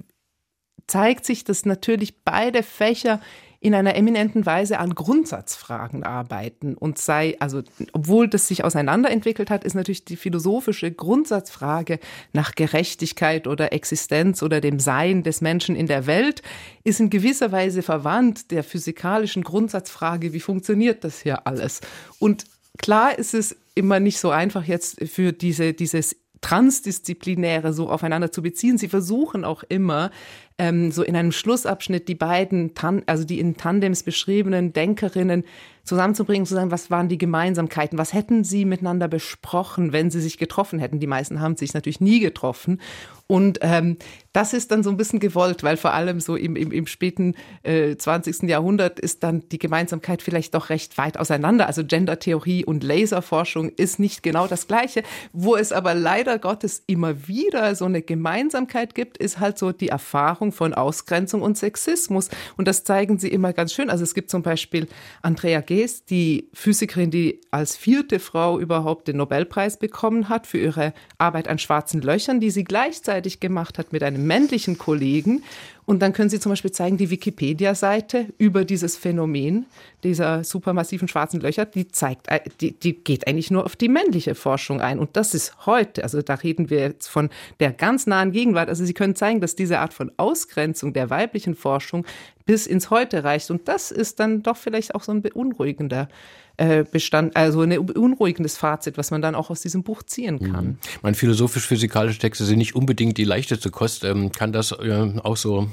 zeigt 0.88 1.26
sich, 1.26 1.44
dass 1.44 1.66
natürlich 1.66 2.24
beide 2.24 2.64
Fächer 2.64 3.22
in 3.62 3.76
einer 3.76 3.96
eminenten 3.96 4.46
Weise 4.46 4.80
an 4.80 4.96
Grundsatzfragen 4.96 6.04
arbeiten 6.04 6.76
und 6.76 6.98
sei, 6.98 7.36
also 7.40 7.62
obwohl 7.92 8.30
das 8.30 8.48
sich 8.48 8.64
auseinanderentwickelt 8.64 9.50
hat, 9.50 9.66
ist 9.66 9.74
natürlich 9.74 10.06
die 10.06 10.16
philosophische 10.16 10.92
Grundsatzfrage 10.92 12.00
nach 12.32 12.56
Gerechtigkeit 12.56 13.48
oder 13.48 13.74
Existenz 13.74 14.42
oder 14.44 14.62
dem 14.62 14.80
Sein 14.80 15.24
des 15.24 15.42
Menschen 15.42 15.76
in 15.76 15.88
der 15.88 16.08
Welt, 16.08 16.42
ist 16.86 17.02
in 17.02 17.10
gewisser 17.10 17.52
Weise 17.52 17.82
verwandt 17.82 18.52
der 18.52 18.64
physikalischen 18.64 19.44
Grundsatzfrage, 19.44 20.32
wie 20.32 20.40
funktioniert 20.40 21.04
das 21.04 21.20
hier 21.20 21.46
alles? 21.46 21.82
Und 22.18 22.46
klar 22.78 23.20
ist 23.20 23.34
es 23.34 23.58
immer 23.76 24.00
nicht 24.00 24.20
so 24.20 24.30
einfach 24.30 24.64
jetzt 24.64 25.06
für 25.10 25.34
diese, 25.34 25.74
dieses 25.74 26.16
Transdisziplinäre 26.42 27.74
so 27.74 27.90
aufeinander 27.90 28.32
zu 28.32 28.42
beziehen. 28.42 28.78
Sie 28.78 28.88
versuchen 28.88 29.44
auch 29.44 29.64
immer, 29.68 30.12
ähm, 30.60 30.92
so 30.92 31.02
in 31.02 31.16
einem 31.16 31.32
Schlussabschnitt 31.32 32.08
die 32.08 32.16
beiden, 32.16 32.76
Tan 32.76 33.02
also 33.08 33.24
die 33.24 33.40
in 33.40 33.58
Tandems 33.58 34.04
beschriebenen 34.04 34.74
Denkerinnen 34.74 35.44
zusammenzubringen, 35.90 36.46
zu 36.46 36.54
sagen, 36.54 36.72
was 36.72 36.92
waren 36.92 37.10
die 37.10 37.18
Gemeinsamkeiten, 37.18 37.98
was 37.98 38.14
hätten 38.14 38.44
sie 38.44 38.64
miteinander 38.64 39.08
besprochen, 39.08 39.92
wenn 39.92 40.12
sie 40.12 40.22
sich 40.22 40.38
getroffen 40.38 40.80
hätten. 40.80 41.00
Die 41.00 41.08
meisten 41.08 41.42
haben 41.42 41.58
sich 41.58 41.74
natürlich 41.74 42.00
nie 42.00 42.20
getroffen. 42.20 42.80
Und 43.26 43.60
ähm, 43.62 43.98
das 44.34 44.54
ist 44.54 44.72
dann 44.72 44.82
so 44.84 44.90
ein 44.90 44.98
bisschen 44.98 45.20
gewollt, 45.20 45.64
weil 45.64 45.78
vor 45.78 45.94
allem 45.94 46.20
so 46.20 46.36
im, 46.36 46.56
im, 46.56 46.72
im 46.72 46.88
späten 46.88 47.36
äh, 47.64 47.96
20. 47.96 48.44
Jahrhundert 48.44 49.00
ist 49.00 49.24
dann 49.24 49.48
die 49.50 49.60
Gemeinsamkeit 49.60 50.22
vielleicht 50.22 50.56
doch 50.56 50.70
recht 50.70 50.98
weit 50.98 51.18
auseinander. 51.18 51.68
Also 51.68 51.84
Gendertheorie 51.84 52.66
und 52.66 52.84
Laserforschung 52.84 53.70
ist 53.70 54.00
nicht 54.00 54.24
genau 54.24 54.48
das 54.48 54.68
Gleiche. 54.68 55.04
Wo 55.32 55.56
es 55.56 55.72
aber 55.72 55.94
leider 55.94 56.40
Gottes 56.40 56.84
immer 56.88 57.28
wieder 57.28 57.76
so 57.76 57.86
eine 57.86 58.02
Gemeinsamkeit 58.02 58.96
gibt, 58.96 59.18
ist 59.18 59.40
halt 59.40 59.60
so 59.60 59.72
die 59.72 59.90
Erfahrung, 59.90 60.49
Erfahrung 60.50 60.52
von 60.52 60.74
Ausgrenzung 60.74 61.42
und 61.42 61.58
Sexismus. 61.58 62.30
Und 62.58 62.68
das 62.68 62.84
zeigen 62.84 63.18
sie 63.20 63.30
immer 63.30 63.54
ganz 63.54 63.74
schön. 63.74 63.90
Also 63.90 64.04
es 64.04 64.14
gibt 64.14 64.30
zum 64.30 64.42
Beispiel 64.42 64.88
Andrea 65.22 65.62
Geest, 65.62 66.10
die 66.10 66.50
Physikerin, 66.54 67.12
die 67.12 67.40
als 67.52 67.76
vierte 67.76 68.20
Frau 68.20 68.60
überhaupt 68.60 69.08
den 69.08 69.18
Nobelpreis 69.18 69.78
bekommen 69.78 70.30
hat 70.30 70.48
für 70.48 70.58
ihre 70.58 70.94
Arbeit 71.18 71.48
an 71.48 71.60
schwarzen 71.60 72.02
Löchern, 72.02 72.40
die 72.40 72.52
sie 72.52 72.64
gleichzeitig 72.64 73.40
gemacht 73.40 73.78
hat 73.78 73.94
mit 73.94 74.04
einem 74.04 74.26
männlichen 74.26 74.78
Kollegen. 74.78 75.44
Und 75.90 76.04
dann 76.04 76.14
können 76.14 76.30
Sie 76.30 76.40
zum 76.40 76.52
Beispiel 76.52 76.72
zeigen, 76.72 76.98
die 76.98 77.10
Wikipedia-Seite 77.10 78.28
über 78.38 78.64
dieses 78.64 78.96
Phänomen 78.96 79.66
dieser 80.04 80.44
supermassiven 80.44 81.08
schwarzen 81.08 81.42
Löcher, 81.42 81.66
die 81.66 81.88
zeigt, 81.88 82.28
äh, 82.28 82.42
die, 82.62 82.74
die 82.74 82.94
geht 82.94 83.28
eigentlich 83.28 83.50
nur 83.50 83.66
auf 83.66 83.76
die 83.76 83.90
männliche 83.90 84.36
Forschung 84.36 84.82
ein. 84.82 85.00
Und 85.00 85.18
das 85.18 85.34
ist 85.34 85.66
heute, 85.66 86.04
also 86.04 86.22
da 86.22 86.36
reden 86.36 86.70
wir 86.70 86.78
jetzt 86.78 87.08
von 87.08 87.30
der 87.60 87.72
ganz 87.72 88.06
nahen 88.06 88.32
Gegenwart. 88.32 88.70
Also 88.70 88.86
Sie 88.86 88.94
können 88.94 89.16
zeigen, 89.16 89.42
dass 89.42 89.56
diese 89.56 89.80
Art 89.80 89.96
von 89.96 90.12
Ausgrenzung 90.18 90.94
der 90.94 91.10
weiblichen 91.10 91.56
Forschung 91.56 92.06
bis 92.46 92.68
ins 92.68 92.92
Heute 92.92 93.24
reicht. 93.24 93.50
Und 93.50 93.68
das 93.68 93.90
ist 93.90 94.20
dann 94.20 94.44
doch 94.44 94.58
vielleicht 94.58 94.94
auch 94.94 95.02
so 95.02 95.12
ein 95.12 95.24
beunruhigender 95.24 96.08
äh, 96.60 96.84
Bestand, 96.84 97.36
also 97.38 97.62
ein 97.62 97.86
beunruhigendes 97.86 98.58
Fazit, 98.58 98.98
was 98.98 99.12
man 99.12 99.22
dann 99.22 99.34
auch 99.34 99.50
aus 99.50 99.62
diesem 99.62 99.84
Buch 99.84 100.04
ziehen 100.04 100.52
kann. 100.52 100.66
Mhm. 100.66 100.78
Mein 101.02 101.16
philosophisch-physikalische 101.16 102.20
Texte 102.20 102.44
sind 102.44 102.58
nicht 102.58 102.76
unbedingt 102.76 103.18
die 103.18 103.24
leichteste 103.24 103.72
Kost. 103.72 104.04
Ähm, 104.04 104.32
kann 104.34 104.52
das 104.52 104.74
äh, 104.74 105.14
auch 105.24 105.38
so 105.38 105.70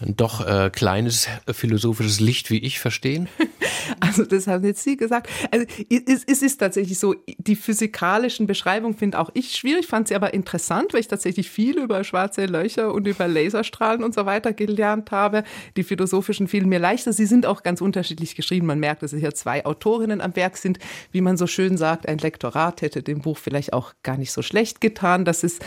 ein 0.00 0.16
doch 0.16 0.46
äh, 0.46 0.70
kleines 0.70 1.28
philosophisches 1.50 2.20
Licht 2.20 2.50
wie 2.50 2.58
ich 2.58 2.78
verstehen? 2.78 3.28
Also 4.00 4.24
das 4.24 4.48
haben 4.48 4.64
jetzt 4.64 4.82
Sie 4.82 4.96
gesagt. 4.96 5.28
Also 5.52 5.64
es, 5.88 6.24
es 6.26 6.42
ist 6.42 6.58
tatsächlich 6.58 6.98
so, 6.98 7.14
die 7.38 7.54
physikalischen 7.54 8.48
Beschreibungen 8.48 8.96
finde 8.96 9.18
auch 9.18 9.30
ich 9.34 9.52
schwierig, 9.52 9.86
fand 9.86 10.08
sie 10.08 10.16
aber 10.16 10.34
interessant, 10.34 10.92
weil 10.92 11.00
ich 11.00 11.08
tatsächlich 11.08 11.48
viel 11.48 11.78
über 11.78 12.02
schwarze 12.02 12.46
Löcher 12.46 12.92
und 12.92 13.06
über 13.06 13.28
Laserstrahlen 13.28 14.02
und 14.02 14.12
so 14.12 14.26
weiter 14.26 14.52
gelernt 14.52 15.12
habe. 15.12 15.44
Die 15.76 15.84
philosophischen 15.84 16.48
fielen 16.48 16.68
mir 16.68 16.80
leichter. 16.80 17.12
Sie 17.12 17.26
sind 17.26 17.46
auch 17.46 17.62
ganz 17.62 17.80
unterschiedlich 17.80 18.34
geschrieben. 18.34 18.66
Man 18.66 18.80
merkt, 18.80 19.04
dass 19.04 19.12
es 19.12 19.20
hier 19.20 19.34
zwei 19.34 19.64
Autoren 19.64 19.85
Autorinnen 19.86 20.20
am 20.20 20.34
Werk 20.34 20.56
sind. 20.56 20.78
Wie 21.12 21.20
man 21.20 21.36
so 21.36 21.46
schön 21.46 21.76
sagt, 21.76 22.08
ein 22.08 22.18
Lektorat 22.18 22.82
hätte 22.82 23.02
dem 23.02 23.20
Buch 23.20 23.38
vielleicht 23.38 23.72
auch 23.72 23.94
gar 24.02 24.16
nicht 24.16 24.32
so 24.32 24.42
schlecht 24.42 24.80
getan. 24.80 25.24
Das 25.24 25.44
ist, 25.44 25.64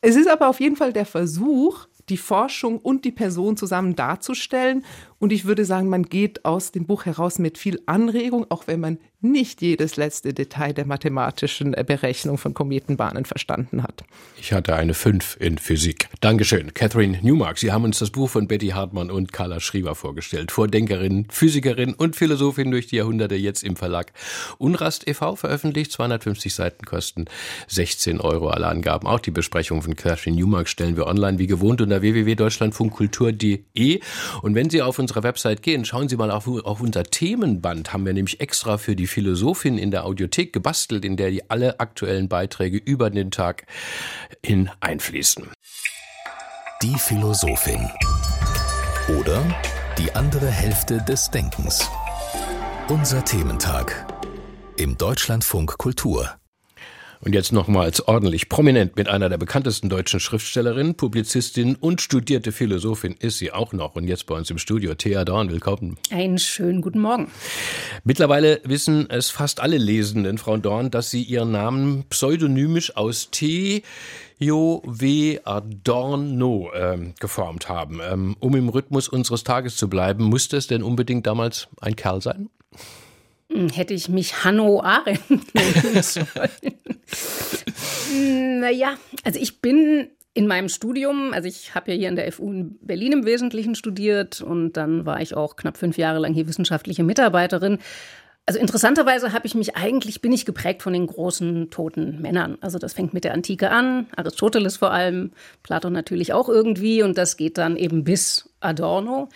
es 0.00 0.16
ist 0.16 0.28
aber 0.28 0.48
auf 0.48 0.58
jeden 0.58 0.74
Fall 0.74 0.92
der 0.92 1.06
Versuch, 1.06 1.86
die 2.08 2.16
Forschung 2.16 2.78
und 2.78 3.04
die 3.04 3.12
Person 3.12 3.56
zusammen 3.56 3.94
darzustellen. 3.94 4.84
Und 5.22 5.32
ich 5.32 5.44
würde 5.44 5.64
sagen, 5.64 5.88
man 5.88 6.02
geht 6.02 6.44
aus 6.44 6.72
dem 6.72 6.84
Buch 6.84 7.06
heraus 7.06 7.38
mit 7.38 7.56
viel 7.56 7.80
Anregung, 7.86 8.44
auch 8.48 8.66
wenn 8.66 8.80
man 8.80 8.98
nicht 9.20 9.62
jedes 9.62 9.94
letzte 9.96 10.34
Detail 10.34 10.72
der 10.72 10.84
mathematischen 10.84 11.70
Berechnung 11.70 12.38
von 12.38 12.54
Kometenbahnen 12.54 13.24
verstanden 13.24 13.84
hat. 13.84 14.02
Ich 14.36 14.52
hatte 14.52 14.74
eine 14.74 14.94
5 14.94 15.36
in 15.38 15.58
Physik. 15.58 16.08
Dankeschön. 16.20 16.74
Catherine 16.74 17.20
Newmark, 17.22 17.58
Sie 17.58 17.70
haben 17.70 17.84
uns 17.84 18.00
das 18.00 18.10
Buch 18.10 18.28
von 18.28 18.48
Betty 18.48 18.70
Hartmann 18.70 19.12
und 19.12 19.32
Carla 19.32 19.60
Schriever 19.60 19.94
vorgestellt. 19.94 20.50
Vordenkerin, 20.50 21.26
Physikerin 21.30 21.94
und 21.94 22.16
Philosophin 22.16 22.72
durch 22.72 22.88
die 22.88 22.96
Jahrhunderte, 22.96 23.36
jetzt 23.36 23.62
im 23.62 23.76
Verlag 23.76 24.12
Unrast 24.58 25.06
e.V. 25.06 25.36
veröffentlicht. 25.36 25.92
250 25.92 26.52
Seiten 26.52 26.84
kosten 26.84 27.26
16 27.68 28.20
Euro 28.20 28.48
alle 28.48 28.66
Angaben. 28.66 29.06
Auch 29.06 29.20
die 29.20 29.30
Besprechung 29.30 29.82
von 29.82 29.94
Catherine 29.94 30.36
Newmark 30.36 30.68
stellen 30.68 30.96
wir 30.96 31.06
online 31.06 31.38
wie 31.38 31.46
gewohnt 31.46 31.80
unter 31.80 32.02
www.deutschlandfunkkultur.de. 32.02 34.00
Und 34.42 34.54
wenn 34.56 34.68
Sie 34.68 34.82
auf 34.82 34.98
unserer 35.12 35.24
Website 35.24 35.62
gehen, 35.62 35.84
schauen 35.84 36.08
Sie 36.08 36.16
mal 36.16 36.30
auf, 36.30 36.48
auf 36.48 36.80
unser 36.80 37.04
Themenband. 37.04 37.92
Haben 37.92 38.06
wir 38.06 38.14
nämlich 38.14 38.40
extra 38.40 38.78
für 38.78 38.96
die 38.96 39.06
Philosophin 39.06 39.76
in 39.76 39.90
der 39.90 40.04
Audiothek 40.06 40.54
gebastelt, 40.54 41.04
in 41.04 41.18
der 41.18 41.30
die 41.30 41.50
alle 41.50 41.80
aktuellen 41.80 42.28
Beiträge 42.28 42.78
über 42.78 43.10
den 43.10 43.30
Tag 43.30 43.66
hin 44.42 44.70
einfließen. 44.80 45.48
Die 46.82 46.94
Philosophin 46.98 47.90
oder 49.20 49.44
die 49.98 50.14
andere 50.14 50.50
Hälfte 50.50 51.02
des 51.06 51.30
Denkens. 51.30 51.88
Unser 52.88 53.22
Thementag 53.22 54.06
im 54.78 54.96
Deutschlandfunk 54.96 55.76
Kultur. 55.76 56.41
Und 57.24 57.36
jetzt 57.36 57.52
nochmals 57.52 58.08
ordentlich 58.08 58.48
prominent 58.48 58.96
mit 58.96 59.06
einer 59.08 59.28
der 59.28 59.38
bekanntesten 59.38 59.88
deutschen 59.88 60.18
Schriftstellerinnen, 60.18 60.96
Publizistin 60.96 61.76
und 61.76 62.00
studierte 62.00 62.50
Philosophin 62.50 63.14
ist 63.16 63.38
sie 63.38 63.52
auch 63.52 63.72
noch. 63.72 63.94
Und 63.94 64.08
jetzt 64.08 64.26
bei 64.26 64.34
uns 64.34 64.50
im 64.50 64.58
Studio, 64.58 64.96
Thea 64.96 65.24
Dorn, 65.24 65.48
willkommen. 65.48 65.98
Einen 66.10 66.38
schönen 66.38 66.80
guten 66.80 66.98
Morgen. 66.98 67.30
Mittlerweile 68.02 68.60
wissen 68.64 69.08
es 69.08 69.30
fast 69.30 69.60
alle 69.60 69.78
Lesenden, 69.78 70.36
Frau 70.36 70.56
Dorn, 70.56 70.90
dass 70.90 71.12
Sie 71.12 71.22
Ihren 71.22 71.52
Namen 71.52 72.02
pseudonymisch 72.10 72.96
aus 72.96 73.30
T. 73.30 73.84
Jo 74.40 74.82
W. 74.84 75.38
Adorno 75.44 76.72
äh, 76.74 77.12
geformt 77.20 77.68
haben. 77.68 78.00
Ähm, 78.02 78.36
um 78.40 78.56
im 78.56 78.68
Rhythmus 78.68 79.08
unseres 79.08 79.44
Tages 79.44 79.76
zu 79.76 79.88
bleiben, 79.88 80.24
musste 80.24 80.56
es 80.56 80.66
denn 80.66 80.82
unbedingt 80.82 81.28
damals 81.28 81.68
ein 81.80 81.94
Kerl 81.94 82.20
sein? 82.20 82.48
Hm, 83.52 83.68
hätte 83.68 83.94
ich 83.94 84.08
mich 84.08 84.44
Hanno 84.44 84.80
Arendt 84.80 85.54
nennen 85.54 86.02
sollen. 86.02 86.20
Naja, 88.60 88.96
also 89.24 89.38
ich 89.38 89.60
bin 89.60 90.08
in 90.34 90.46
meinem 90.46 90.70
Studium, 90.70 91.32
also 91.34 91.46
ich 91.46 91.74
habe 91.74 91.90
ja 91.92 91.96
hier 91.96 92.08
an 92.08 92.16
der 92.16 92.30
FU 92.32 92.50
in 92.50 92.78
Berlin 92.80 93.12
im 93.12 93.26
Wesentlichen 93.26 93.74
studiert 93.74 94.40
und 94.40 94.72
dann 94.72 95.04
war 95.04 95.20
ich 95.20 95.36
auch 95.36 95.56
knapp 95.56 95.76
fünf 95.76 95.98
Jahre 95.98 96.20
lang 96.20 96.32
hier 96.32 96.48
wissenschaftliche 96.48 97.02
Mitarbeiterin. 97.04 97.78
Also 98.46 98.58
interessanterweise 98.58 99.32
habe 99.32 99.46
ich 99.46 99.54
mich 99.54 99.76
eigentlich, 99.76 100.20
bin 100.20 100.32
ich 100.32 100.46
geprägt 100.46 100.82
von 100.82 100.94
den 100.94 101.06
großen 101.06 101.70
toten 101.70 102.20
Männern. 102.20 102.58
Also 102.60 102.78
das 102.78 102.94
fängt 102.94 103.14
mit 103.14 103.24
der 103.24 103.34
Antike 103.34 103.70
an, 103.70 104.06
Aristoteles 104.16 104.78
vor 104.78 104.90
allem, 104.90 105.32
Platon 105.62 105.92
natürlich 105.92 106.32
auch 106.32 106.48
irgendwie 106.48 107.02
und 107.02 107.18
das 107.18 107.36
geht 107.36 107.58
dann 107.58 107.76
eben 107.76 108.02
bis 108.02 108.50
Adorno. 108.60 109.28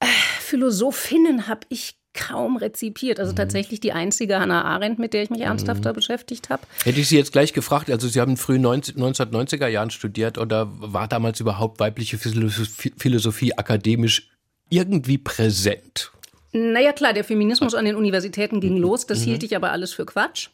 Äh, 0.00 0.06
Philosophinnen 0.40 1.46
habe 1.46 1.60
ich 1.68 2.01
kaum 2.14 2.56
rezipiert. 2.56 3.20
Also 3.20 3.32
mhm. 3.32 3.36
tatsächlich 3.36 3.80
die 3.80 3.92
einzige 3.92 4.38
Hannah 4.38 4.64
Arendt, 4.64 4.98
mit 4.98 5.14
der 5.14 5.22
ich 5.22 5.30
mich 5.30 5.40
mhm. 5.40 5.46
ernsthafter 5.46 5.90
mhm. 5.90 5.96
beschäftigt 5.96 6.50
habe. 6.50 6.62
Hätte 6.84 7.00
ich 7.00 7.08
Sie 7.08 7.16
jetzt 7.16 7.32
gleich 7.32 7.52
gefragt, 7.52 7.90
also 7.90 8.08
Sie 8.08 8.20
haben 8.20 8.36
früh 8.36 8.58
19, 8.58 8.96
1990er 8.96 9.66
Jahren 9.66 9.90
studiert 9.90 10.38
oder 10.38 10.68
war 10.70 11.08
damals 11.08 11.40
überhaupt 11.40 11.80
weibliche 11.80 12.18
Philosophie, 12.18 12.92
Philosophie 12.96 13.56
akademisch 13.56 14.30
irgendwie 14.68 15.18
präsent? 15.18 16.12
Naja, 16.52 16.92
klar, 16.92 17.14
der 17.14 17.24
Feminismus 17.24 17.74
an 17.74 17.86
den 17.86 17.96
Universitäten 17.96 18.60
ging 18.60 18.76
los. 18.76 19.06
Das 19.06 19.20
mhm. 19.20 19.24
hielt 19.24 19.42
ich 19.42 19.56
aber 19.56 19.72
alles 19.72 19.92
für 19.94 20.04
Quatsch. 20.04 20.48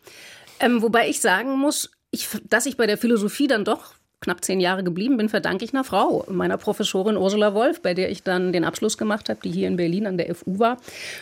Ähm, 0.61 0.83
wobei 0.83 1.09
ich 1.09 1.21
sagen 1.21 1.59
muss, 1.59 1.91
ich, 2.11 2.29
dass 2.49 2.67
ich 2.67 2.77
bei 2.77 2.87
der 2.87 2.99
Philosophie 2.99 3.49
dann 3.49 3.65
doch 3.65 3.95
knapp 4.21 4.45
zehn 4.45 4.61
Jahre 4.61 4.83
geblieben 4.83 5.17
bin, 5.17 5.29
verdanke 5.29 5.65
ich 5.65 5.73
einer 5.73 5.85
Frau, 5.85 6.25
meiner 6.29 6.59
Professorin 6.59 7.17
Ursula 7.17 7.55
Wolf, 7.55 7.83
bei 7.83 7.95
der 7.95 8.11
ich 8.11 8.23
dann 8.23 8.53
den 8.53 8.65
Abschluss 8.65 8.99
gemacht 8.99 9.29
habe, 9.29 9.41
die 9.43 9.51
hier 9.51 9.69
in 9.69 9.77
Berlin 9.77 10.07
an 10.07 10.19
der 10.19 10.35
FU 10.35 10.59
war 10.59 10.79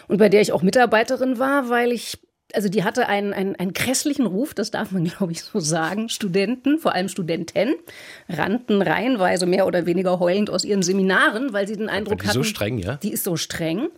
und 0.08 0.18
bei 0.18 0.28
der 0.28 0.40
ich 0.40 0.52
auch 0.52 0.62
Mitarbeiterin 0.62 1.38
war, 1.38 1.68
weil 1.68 1.92
ich 1.92 2.18
also 2.54 2.68
die 2.68 2.84
hatte 2.84 3.08
einen, 3.08 3.32
einen, 3.32 3.56
einen 3.56 3.72
grässlichen 3.72 4.24
Ruf, 4.24 4.54
das 4.54 4.70
darf 4.70 4.92
man, 4.92 5.04
glaube 5.18 5.32
ich, 5.32 5.42
so 5.42 5.60
sagen. 5.60 6.08
Studenten, 6.08 6.78
vor 6.78 6.94
allem 6.94 7.08
Studenten, 7.08 7.74
rannten 8.28 8.82
reihenweise 8.82 9.46
mehr 9.46 9.66
oder 9.66 9.84
weniger 9.86 10.20
heulend 10.20 10.48
aus 10.48 10.64
ihren 10.64 10.82
Seminaren, 10.82 11.52
weil 11.52 11.66
sie 11.66 11.76
den 11.76 11.88
Eindruck 11.88 12.20
die 12.20 12.28
hatten, 12.28 12.34
so 12.34 12.44
streng, 12.44 12.78
ja? 12.78 12.96
die 12.96 13.12
ist 13.12 13.24
so 13.24 13.36
streng. 13.36 13.88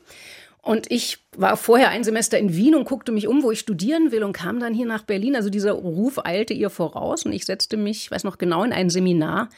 Und 0.62 0.90
ich 0.90 1.18
war 1.36 1.56
vorher 1.56 1.90
ein 1.90 2.04
Semester 2.04 2.38
in 2.38 2.54
Wien 2.54 2.74
und 2.74 2.84
guckte 2.84 3.12
mich 3.12 3.26
um, 3.26 3.42
wo 3.42 3.50
ich 3.50 3.60
studieren 3.60 4.12
will 4.12 4.22
und 4.22 4.32
kam 4.32 4.60
dann 4.60 4.74
hier 4.74 4.86
nach 4.86 5.02
Berlin. 5.02 5.36
Also 5.36 5.50
dieser 5.50 5.72
Ruf 5.72 6.24
eilte 6.24 6.52
ihr 6.52 6.70
voraus 6.70 7.24
und 7.24 7.32
ich 7.32 7.44
setzte 7.44 7.76
mich, 7.76 8.04
ich 8.04 8.10
weiß 8.10 8.24
noch 8.24 8.38
genau, 8.38 8.64
in 8.64 8.72
ein 8.72 8.90
Seminar. 8.90 9.48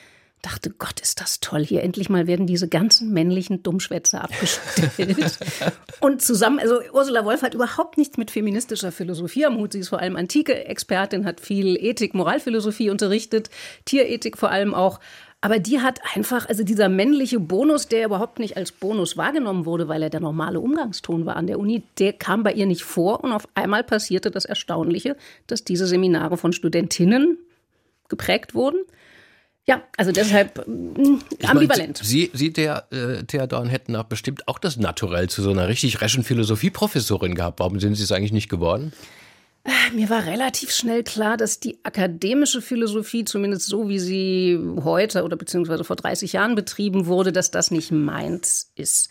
Dachte, 0.43 0.71
Gott, 0.71 1.01
ist 1.01 1.21
das 1.21 1.41
toll. 1.41 1.67
Hier 1.67 1.83
endlich 1.83 2.09
mal 2.09 2.27
werden 2.27 2.47
diese 2.47 2.67
ganzen 2.67 3.13
männlichen 3.13 3.63
Dummschwätze 3.63 4.23
abgestellt. 4.23 5.39
und 6.01 6.23
zusammen, 6.23 6.59
also 6.59 6.81
Ursula 6.95 7.27
Wolf 7.27 7.43
hat 7.43 7.53
überhaupt 7.53 7.99
nichts 7.99 8.17
mit 8.17 8.31
feministischer 8.31 8.91
Philosophie 8.91 9.45
am 9.45 9.59
Hut. 9.59 9.73
Sie 9.73 9.81
ist 9.81 9.91
vor 9.91 9.99
allem 9.99 10.17
antike 10.17 10.65
Expertin, 10.65 11.27
hat 11.27 11.41
viel 11.41 11.77
Ethik, 11.77 12.15
Moralphilosophie 12.15 12.89
unterrichtet, 12.89 13.51
Tierethik 13.85 14.39
vor 14.39 14.51
allem 14.51 14.73
auch. 14.73 15.01
Aber 15.43 15.59
die 15.59 15.81
hat 15.81 16.01
einfach, 16.15 16.49
also 16.49 16.65
dieser 16.65 16.91
männliche 16.91 17.41
Bonus, 17.41 17.89
der 17.89 18.05
überhaupt 18.05 18.39
nicht 18.39 18.59
als 18.59 18.73
Bonus 18.73 19.17
wahrgenommen 19.17 19.65
wurde, 19.65 19.89
weil 19.89 20.03
er 20.03 20.11
der 20.11 20.21
normale 20.21 20.61
Umgangston 20.61 21.25
war 21.25 21.37
an 21.37 21.47
der 21.47 21.59
Uni, 21.59 21.83
der 21.99 22.13
kam 22.13 22.43
bei 22.43 22.53
ihr 22.53 22.67
nicht 22.67 22.85
vor. 22.85 23.25
Und 23.25 23.33
auf 23.33 23.49
einmal 23.55 23.83
passierte 23.83 24.31
das 24.31 24.45
Erstaunliche, 24.45 25.17
dass 25.47 25.65
diese 25.65 25.87
Seminare 25.87 26.37
von 26.37 26.53
Studentinnen 26.53 27.39
geprägt 28.09 28.55
wurden. 28.55 28.81
Ja, 29.67 29.83
also 29.97 30.13
deshalb 30.13 30.59
äh, 30.59 31.47
ambivalent. 31.47 31.79
Meine, 31.79 31.95
Sie, 32.03 32.31
Sie, 32.35 32.53
der 32.53 32.87
äh, 32.91 33.25
Theodor 33.25 33.67
hätten 33.67 33.97
auch 33.97 34.05
bestimmt 34.05 34.47
auch 34.49 34.59
das 34.59 34.77
Naturell 34.77 35.31
zu 35.31 35.43
so 35.43 35.51
einer 35.51 35.69
richtig 35.69 36.03
reschen 36.03 36.25
Philosophieprofessorin 36.25 37.35
gehabt. 37.35 37.61
Warum 37.61 37.81
sind 37.81 37.95
Sie 37.95 38.03
es 38.03 38.13
eigentlich 38.13 38.33
nicht 38.33 38.49
geworden? 38.49 38.93
Äh, 39.65 39.95
mir 39.95 40.09
war 40.09 40.25
relativ 40.25 40.71
schnell 40.71 41.03
klar, 41.03 41.37
dass 41.37 41.61
die 41.61 41.79
akademische 41.85 42.63
Philosophie, 42.63 43.25
zumindest 43.25 43.67
so 43.67 43.89
wie 43.89 43.99
sie 43.99 44.59
heute 44.83 45.23
oder 45.23 45.37
beziehungsweise 45.37 45.85
vor 45.85 45.97
30 45.97 46.33
Jahren 46.33 46.55
betrieben 46.55 47.07
wurde, 47.07 47.33
dass 47.33 47.51
das 47.51 47.71
nicht 47.71 47.91
meins 47.93 48.73
ist. 48.75 49.11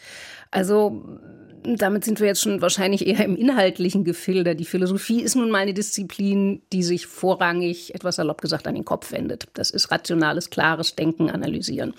Also 0.52 1.20
damit 1.64 2.06
sind 2.06 2.20
wir 2.20 2.28
jetzt 2.28 2.42
schon 2.42 2.62
wahrscheinlich 2.62 3.06
eher 3.06 3.24
im 3.24 3.36
inhaltlichen 3.36 4.04
Gefilde. 4.04 4.56
Die 4.56 4.66
Philosophie 4.66 5.22
ist 5.22 5.36
nun 5.36 5.52
mal 5.52 5.60
eine 5.60 5.74
Disziplin, 5.74 6.62
die 6.72 6.84
sich 6.84 7.06
vorrangig, 7.06 7.94
etwas 7.94 8.16
salopp 8.16 8.42
gesagt, 8.42 8.68
an 8.68 8.76
den 8.76 8.86
Kopf 8.86 9.12
wendet. 9.12 9.48
Das 9.54 9.70
ist 9.70 9.92
rationales, 9.92 10.50
klares 10.50 10.96
Denken, 10.96 11.30
analysieren. 11.30 11.94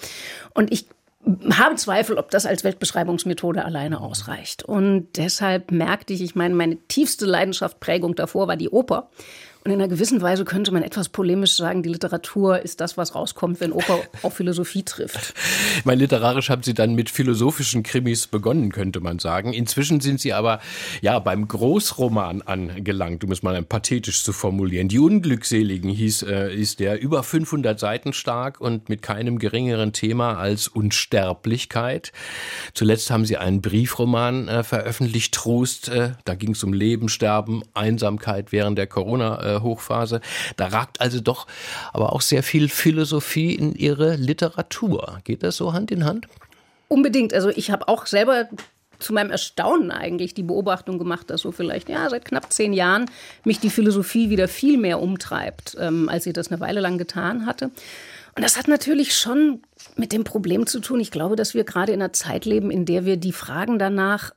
Und 0.55 0.73
ich 0.73 0.87
habe 1.27 1.77
Zweifel, 1.77 2.17
ob 2.17 2.31
das 2.31 2.47
als 2.47 2.65
Weltbeschreibungsmethode 2.65 3.65
alleine 3.65 4.01
ausreicht. 4.01 4.63
Und 4.63 5.09
deshalb 5.17 5.71
merkte 5.71 6.15
ich, 6.15 6.23
ich 6.23 6.35
meine, 6.35 6.55
meine 6.55 6.77
tiefste 6.89 7.27
Leidenschaft, 7.27 7.79
Prägung 7.81 8.15
davor 8.15 8.49
war 8.49 8.57
die 8.57 8.71
Oper. 8.71 9.11
Und 9.63 9.73
in 9.73 9.79
einer 9.79 9.89
gewissen 9.89 10.23
Weise 10.23 10.47
könnte 10.47 10.73
man 10.73 10.83
etwas 10.83 11.11
polemisch 11.11 11.55
sagen, 11.55 11.83
die 11.83 11.91
Literatur 11.91 12.61
ist 12.61 12.81
das, 12.81 12.97
was 12.97 13.15
rauskommt, 13.15 13.61
wenn 13.61 13.73
Oper 13.73 14.01
auf 14.23 14.35
Philosophie 14.35 14.85
trifft. 14.85 15.35
Ich 15.77 15.85
meine, 15.85 16.01
literarisch 16.01 16.49
haben 16.49 16.63
Sie 16.63 16.73
dann 16.73 16.95
mit 16.95 17.11
philosophischen 17.11 17.83
Krimis 17.83 18.27
begonnen, 18.27 18.73
könnte 18.73 19.01
man 19.01 19.19
sagen. 19.19 19.53
Inzwischen 19.53 20.01
sind 20.01 20.19
Sie 20.19 20.33
aber 20.33 20.61
ja 21.03 21.19
beim 21.19 21.47
Großroman 21.47 22.41
angelangt, 22.41 23.23
um 23.23 23.33
es 23.33 23.43
mal 23.43 23.61
pathetisch 23.63 24.25
zu 24.25 24.33
formulieren. 24.33 24.89
Die 24.89 24.99
Unglückseligen 24.99 25.91
hieß, 25.91 26.23
äh, 26.23 26.55
ist 26.55 26.81
der 26.81 27.03
über 27.03 27.23
500 27.23 27.79
Seiten 27.79 28.15
stark 28.15 28.63
und 28.63 28.89
mit 28.89 29.03
keinem 29.03 29.39
geringeren 29.39 29.93
Thema 29.93 30.39
als 30.39 30.69
Unsterblichkeit. 30.69 32.13
Zuletzt 32.73 33.11
haben 33.11 33.27
Sie 33.27 33.37
einen 33.37 33.61
Briefroman 33.61 34.49
äh, 34.49 34.63
veröffentlicht, 34.63 35.35
Trost. 35.35 35.91
Äh, 35.91 36.13
da 36.25 36.35
ging 36.35 36.53
es 36.53 36.65
um 36.65 36.73
Leben, 36.73 37.11
Sterben, 37.11 37.63
Einsamkeit 37.75 38.53
während 38.53 38.79
der 38.79 38.87
Corona- 38.87 39.50
Hochphase. 39.59 40.21
Da 40.57 40.69
ragt 40.69 41.01
also 41.01 41.21
doch 41.21 41.47
aber 41.93 42.13
auch 42.13 42.21
sehr 42.21 42.43
viel 42.43 42.69
Philosophie 42.69 43.55
in 43.55 43.75
ihre 43.75 44.17
Literatur. 44.17 45.19
Geht 45.25 45.43
das 45.43 45.57
so 45.57 45.73
Hand 45.73 45.91
in 45.91 46.05
Hand? 46.05 46.27
Unbedingt. 46.89 47.35
Also 47.35 47.51
ich 47.51 47.71
habe 47.71 47.89
auch 47.89 48.07
selber 48.07 48.49
zu 49.01 49.13
meinem 49.13 49.31
Erstaunen 49.31 49.91
eigentlich 49.91 50.35
die 50.35 50.43
Beobachtung 50.43 50.99
gemacht, 50.99 51.31
dass 51.31 51.41
so 51.41 51.53
vielleicht 51.53 51.89
ja 51.89 52.09
seit 52.11 52.25
knapp 52.25 52.53
zehn 52.53 52.73
Jahren 52.73 53.07
mich 53.45 53.59
die 53.59 53.71
Philosophie 53.71 54.31
wieder 54.31 54.47
viel 54.47 54.77
mehr 54.77 55.01
umtreibt, 55.01 55.77
ähm, 55.81 56.09
als 56.09 56.25
sie 56.25 56.33
das 56.33 56.51
eine 56.51 56.61
Weile 56.61 56.81
lang 56.81 56.99
getan 56.99 57.47
hatte. 57.47 57.71
Und 58.37 58.45
das 58.45 58.57
hat 58.57 58.69
natürlich 58.69 59.17
schon 59.17 59.63
mit 59.97 60.13
dem 60.13 60.25
Problem 60.25 60.67
zu 60.67 60.81
tun. 60.81 61.01
Ich 61.01 61.11
glaube, 61.11 61.37
dass 61.37 61.55
wir 61.55 61.65
gerade 61.65 61.93
in 61.93 62.01
einer 62.01 62.13
Zeit 62.13 62.45
leben, 62.45 62.71
in 62.71 62.85
der 62.85 63.05
wir 63.05 63.17
die 63.17 63.33
Fragen 63.33 63.79
danach 63.79 64.33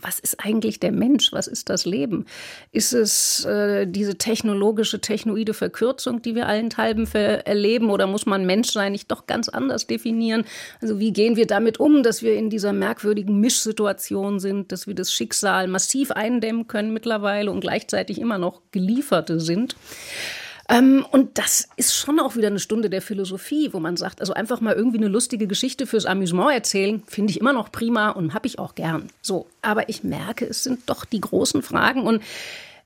was 0.00 0.18
ist 0.18 0.44
eigentlich 0.44 0.78
der 0.78 0.92
Mensch? 0.92 1.32
Was 1.32 1.46
ist 1.46 1.70
das 1.70 1.86
Leben? 1.86 2.26
Ist 2.70 2.92
es 2.92 3.44
äh, 3.46 3.86
diese 3.86 4.18
technologische, 4.18 5.00
technoide 5.00 5.54
Verkürzung, 5.54 6.20
die 6.20 6.34
wir 6.34 6.46
allenthalben 6.46 7.06
erleben? 7.14 7.90
Oder 7.90 8.06
muss 8.06 8.26
man 8.26 8.44
Mensch 8.44 8.70
sein 8.70 8.92
nicht 8.92 9.10
doch 9.10 9.26
ganz 9.26 9.48
anders 9.48 9.86
definieren? 9.86 10.44
Also 10.82 10.98
wie 10.98 11.12
gehen 11.12 11.36
wir 11.36 11.46
damit 11.46 11.80
um, 11.80 12.02
dass 12.02 12.22
wir 12.22 12.34
in 12.34 12.50
dieser 12.50 12.72
merkwürdigen 12.72 13.40
Mischsituation 13.40 14.38
sind, 14.38 14.70
dass 14.70 14.86
wir 14.86 14.94
das 14.94 15.12
Schicksal 15.12 15.66
massiv 15.66 16.10
eindämmen 16.10 16.68
können 16.68 16.92
mittlerweile 16.92 17.50
und 17.50 17.60
gleichzeitig 17.60 18.20
immer 18.20 18.38
noch 18.38 18.60
Gelieferte 18.72 19.40
sind? 19.40 19.76
Ähm, 20.68 21.06
und 21.10 21.38
das 21.38 21.68
ist 21.76 21.94
schon 21.94 22.18
auch 22.18 22.34
wieder 22.36 22.48
eine 22.48 22.58
Stunde 22.58 22.90
der 22.90 23.02
Philosophie, 23.02 23.72
wo 23.72 23.80
man 23.80 23.96
sagt, 23.96 24.20
also 24.20 24.32
einfach 24.32 24.60
mal 24.60 24.74
irgendwie 24.74 24.98
eine 24.98 25.08
lustige 25.08 25.46
Geschichte 25.46 25.86
fürs 25.86 26.06
Amüsement 26.06 26.52
erzählen, 26.52 27.02
finde 27.06 27.30
ich 27.30 27.40
immer 27.40 27.52
noch 27.52 27.70
prima 27.70 28.10
und 28.10 28.34
habe 28.34 28.46
ich 28.46 28.58
auch 28.58 28.74
gern. 28.74 29.08
So, 29.22 29.46
aber 29.62 29.88
ich 29.88 30.02
merke, 30.02 30.46
es 30.46 30.64
sind 30.64 30.80
doch 30.86 31.04
die 31.04 31.20
großen 31.20 31.62
Fragen 31.62 32.02
und 32.02 32.22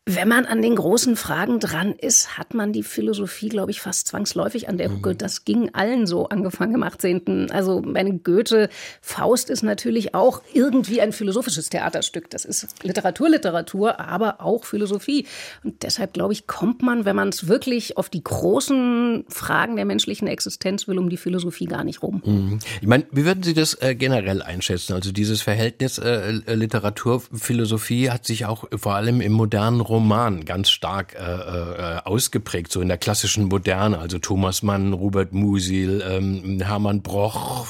wenn 0.06 0.28
man 0.28 0.46
an 0.46 0.62
den 0.62 0.76
großen 0.76 1.14
Fragen 1.14 1.60
dran 1.60 1.92
ist, 1.92 2.38
hat 2.38 2.54
man 2.54 2.72
die 2.72 2.82
Philosophie, 2.82 3.48
glaube 3.48 3.70
ich, 3.70 3.80
fast 3.80 4.08
zwangsläufig 4.08 4.68
an 4.68 4.78
der 4.78 4.90
Hucke. 4.90 5.10
Mhm. 5.10 5.18
Das 5.18 5.44
ging 5.44 5.74
allen 5.74 6.06
so, 6.06 6.28
angefangen 6.28 6.74
im 6.74 6.82
18. 6.82 7.50
Also 7.50 7.82
meine 7.82 8.18
Goethe, 8.18 8.70
Faust 9.02 9.50
ist 9.50 9.62
natürlich 9.62 10.14
auch 10.14 10.42
irgendwie 10.52 11.00
ein 11.00 11.12
philosophisches 11.12 11.68
Theaterstück. 11.68 12.30
Das 12.30 12.44
ist 12.44 12.82
Literatur, 12.82 13.28
Literatur, 13.28 14.00
aber 14.00 14.40
auch 14.40 14.64
Philosophie. 14.64 15.26
Und 15.62 15.82
deshalb, 15.82 16.14
glaube 16.14 16.32
ich, 16.32 16.46
kommt 16.46 16.82
man, 16.82 17.04
wenn 17.04 17.14
man 17.14 17.28
es 17.28 17.46
wirklich 17.46 17.96
auf 17.98 18.08
die 18.08 18.24
großen 18.24 19.26
Fragen 19.28 19.76
der 19.76 19.84
menschlichen 19.84 20.28
Existenz 20.28 20.88
will, 20.88 20.98
um 20.98 21.10
die 21.10 21.18
Philosophie 21.18 21.66
gar 21.66 21.84
nicht 21.84 22.02
rum. 22.02 22.22
Mhm. 22.24 22.58
Ich 22.80 22.88
meine, 22.88 23.06
wie 23.12 23.26
würden 23.26 23.42
Sie 23.42 23.54
das 23.54 23.74
äh, 23.74 23.94
generell 23.94 24.42
einschätzen? 24.42 24.94
Also 24.94 25.12
dieses 25.12 25.42
Verhältnis 25.42 25.98
äh, 25.98 26.32
Literatur, 26.54 27.22
Philosophie 27.32 28.10
hat 28.10 28.24
sich 28.24 28.46
auch 28.46 28.64
vor 28.76 28.94
allem 28.94 29.20
im 29.20 29.32
modernen 29.32 29.80
Roman 30.00 30.46
ganz 30.46 30.70
stark 30.70 31.14
äh, 31.14 31.18
äh, 31.18 32.00
ausgeprägt, 32.04 32.72
so 32.72 32.80
in 32.80 32.88
der 32.88 32.96
klassischen 32.96 33.44
Moderne, 33.48 33.98
also 33.98 34.18
Thomas 34.18 34.62
Mann, 34.62 34.94
Robert 34.94 35.34
Musil, 35.34 36.02
ähm, 36.08 36.62
Hermann 36.62 37.02
Broch. 37.02 37.66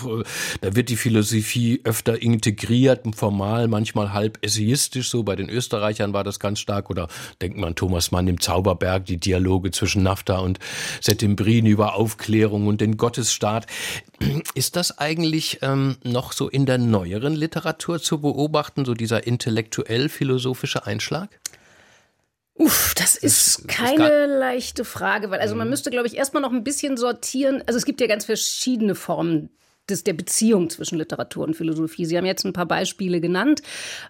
Da 0.61 0.77
wird 0.77 0.91
die 0.91 0.97
Philosophie 0.97 1.81
öfter 1.83 2.23
integriert, 2.23 3.01
formal, 3.17 3.67
manchmal 3.67 4.13
halb 4.13 4.39
essayistisch, 4.43 5.11
so 5.11 5.25
bei 5.25 5.35
den 5.35 5.49
Österreichern 5.49 6.13
war 6.13 6.23
das 6.23 6.39
ganz 6.39 6.61
stark. 6.61 6.89
Oder 6.89 7.09
denkt 7.43 7.59
man 7.59 7.75
Thomas 7.75 8.13
Mann 8.13 8.29
im 8.29 8.41
Zauberberg, 8.41 9.07
die 9.07 9.17
Dialoge 9.17 9.73
zwischen 9.73 10.05
Nafta 10.05 10.39
und 10.39 10.61
Settembrin 11.01 11.67
über 11.67 11.97
Aufklärung 11.97 12.69
und 12.69 12.81
den 12.81 12.97
Gottesstaat. 12.97 13.67
Ist 14.55 14.77
das 14.77 14.99
eigentlich 14.99 15.59
ähm, 15.63 15.97
noch 16.05 16.31
so 16.31 16.49
in 16.49 16.65
der 16.65 16.79
neueren 16.79 17.35
Literatur 17.35 18.01
zu 18.01 18.21
beobachten, 18.21 18.85
so 18.85 18.95
dieser 18.95 19.27
intellektuell-philosophische 19.27 20.87
Einschlag? 20.87 21.40
Uff, 22.61 22.95
das, 22.95 23.17
ist 23.17 23.69
keine 23.69 24.27
leichte 24.27 24.85
Frage, 24.85 25.31
weil 25.31 25.41
also 25.41 25.55
man 25.55 25.67
mhm. 25.67 25.71
müsste, 25.71 25.91
glaube 25.91 26.07
ich, 26.07 26.17
erstmal 26.19 26.43
noch 26.43 26.53
ein 26.53 26.63
bisschen 26.63 26.99
sortieren. 26.99 27.63
Also 27.67 27.79
es 27.79 27.87
gibt 27.87 28.03
ja 28.03 28.07
ganz 28.07 28.27
verschiedene 28.27 28.95
Formen 28.95 29.49
des, 29.89 30.05
der 30.05 30.13
Beziehung 30.13 30.69
zwischen 30.69 30.99
Literatur 30.99 31.47
und 31.47 31.57
Philosophie. 31.57 32.05
Sie 32.05 32.19
haben 32.19 32.27
jetzt 32.27 32.45
ein 32.45 32.53
paar 32.53 32.67
Beispiele 32.67 33.23
genannt. 33.23 33.63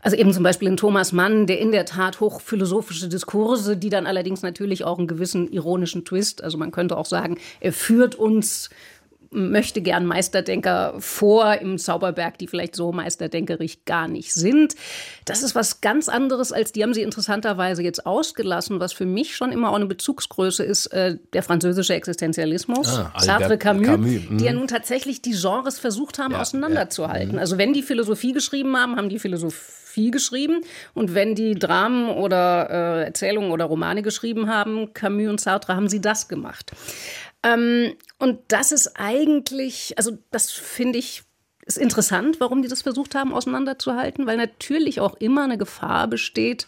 Also 0.02 0.16
eben 0.16 0.32
zum 0.32 0.42
Beispiel 0.42 0.66
in 0.66 0.76
Thomas 0.76 1.12
Mann, 1.12 1.46
der 1.46 1.60
in 1.60 1.70
der 1.70 1.86
Tat 1.86 2.18
hochphilosophische 2.18 3.08
Diskurse, 3.08 3.76
die 3.76 3.88
dann 3.88 4.08
allerdings 4.08 4.42
natürlich 4.42 4.82
auch 4.82 4.98
einen 4.98 5.06
gewissen 5.06 5.46
ironischen 5.52 6.04
Twist, 6.04 6.42
also 6.42 6.58
man 6.58 6.72
könnte 6.72 6.96
auch 6.96 7.06
sagen, 7.06 7.38
er 7.60 7.72
führt 7.72 8.16
uns 8.16 8.68
möchte 9.30 9.80
gern 9.80 10.06
Meisterdenker 10.06 10.94
vor 10.98 11.54
im 11.54 11.78
Zauberberg, 11.78 12.38
die 12.38 12.48
vielleicht 12.48 12.74
so 12.74 12.92
meisterdenkerig 12.92 13.84
gar 13.84 14.08
nicht 14.08 14.32
sind. 14.32 14.74
Das 15.24 15.42
ist 15.42 15.54
was 15.54 15.80
ganz 15.80 16.08
anderes, 16.08 16.52
als 16.52 16.72
die 16.72 16.82
haben 16.82 16.94
sie 16.94 17.02
interessanterweise 17.02 17.82
jetzt 17.82 18.06
ausgelassen, 18.06 18.80
was 18.80 18.92
für 18.92 19.06
mich 19.06 19.36
schon 19.36 19.52
immer 19.52 19.70
auch 19.70 19.76
eine 19.76 19.86
Bezugsgröße 19.86 20.64
ist, 20.64 20.86
äh, 20.88 21.16
der 21.32 21.42
französische 21.42 21.94
Existenzialismus, 21.94 22.88
ah, 22.88 23.12
Sartre 23.18 23.56
Camus, 23.56 23.86
Camus 23.86 24.10
die 24.30 24.44
ja 24.44 24.52
mhm. 24.52 24.58
nun 24.58 24.68
tatsächlich 24.68 25.22
die 25.22 25.32
Genres 25.32 25.78
versucht 25.78 26.18
haben, 26.18 26.32
ja, 26.32 26.40
auseinanderzuhalten. 26.40 27.28
Ja, 27.28 27.34
mhm. 27.34 27.38
also 27.38 27.58
wenn 27.58 27.72
die 27.72 27.82
Philosophie 27.82 28.32
geschrieben 28.32 28.76
haben, 28.76 28.96
haben 28.96 29.08
die 29.08 29.18
Philosophie 29.18 29.80
Philosophie 29.90 30.10
geschrieben. 30.10 30.62
Und 30.94 31.14
wenn 31.14 31.34
die 31.34 31.54
Dramen 31.54 32.08
oder 32.08 32.70
äh, 32.70 33.04
Erzählungen 33.06 33.50
oder 33.50 33.66
Romane 33.66 34.02
geschrieben 34.02 34.48
haben, 34.48 34.94
Camus 34.94 35.28
und 35.28 35.40
Sartre, 35.40 35.76
haben 35.76 35.88
sie 35.88 36.00
das 36.00 36.28
gemacht. 36.28 36.72
Ähm, 37.42 37.94
und 38.18 38.40
das 38.48 38.72
ist 38.72 38.96
eigentlich, 38.96 39.94
also 39.96 40.18
das 40.30 40.50
finde 40.50 40.98
ich 40.98 41.22
ist 41.66 41.78
interessant, 41.78 42.40
warum 42.40 42.62
die 42.62 42.68
das 42.68 42.82
versucht 42.82 43.14
haben, 43.14 43.32
auseinanderzuhalten, 43.32 44.26
weil 44.26 44.36
natürlich 44.36 45.00
auch 45.00 45.14
immer 45.16 45.44
eine 45.44 45.58
Gefahr 45.58 46.08
besteht. 46.08 46.66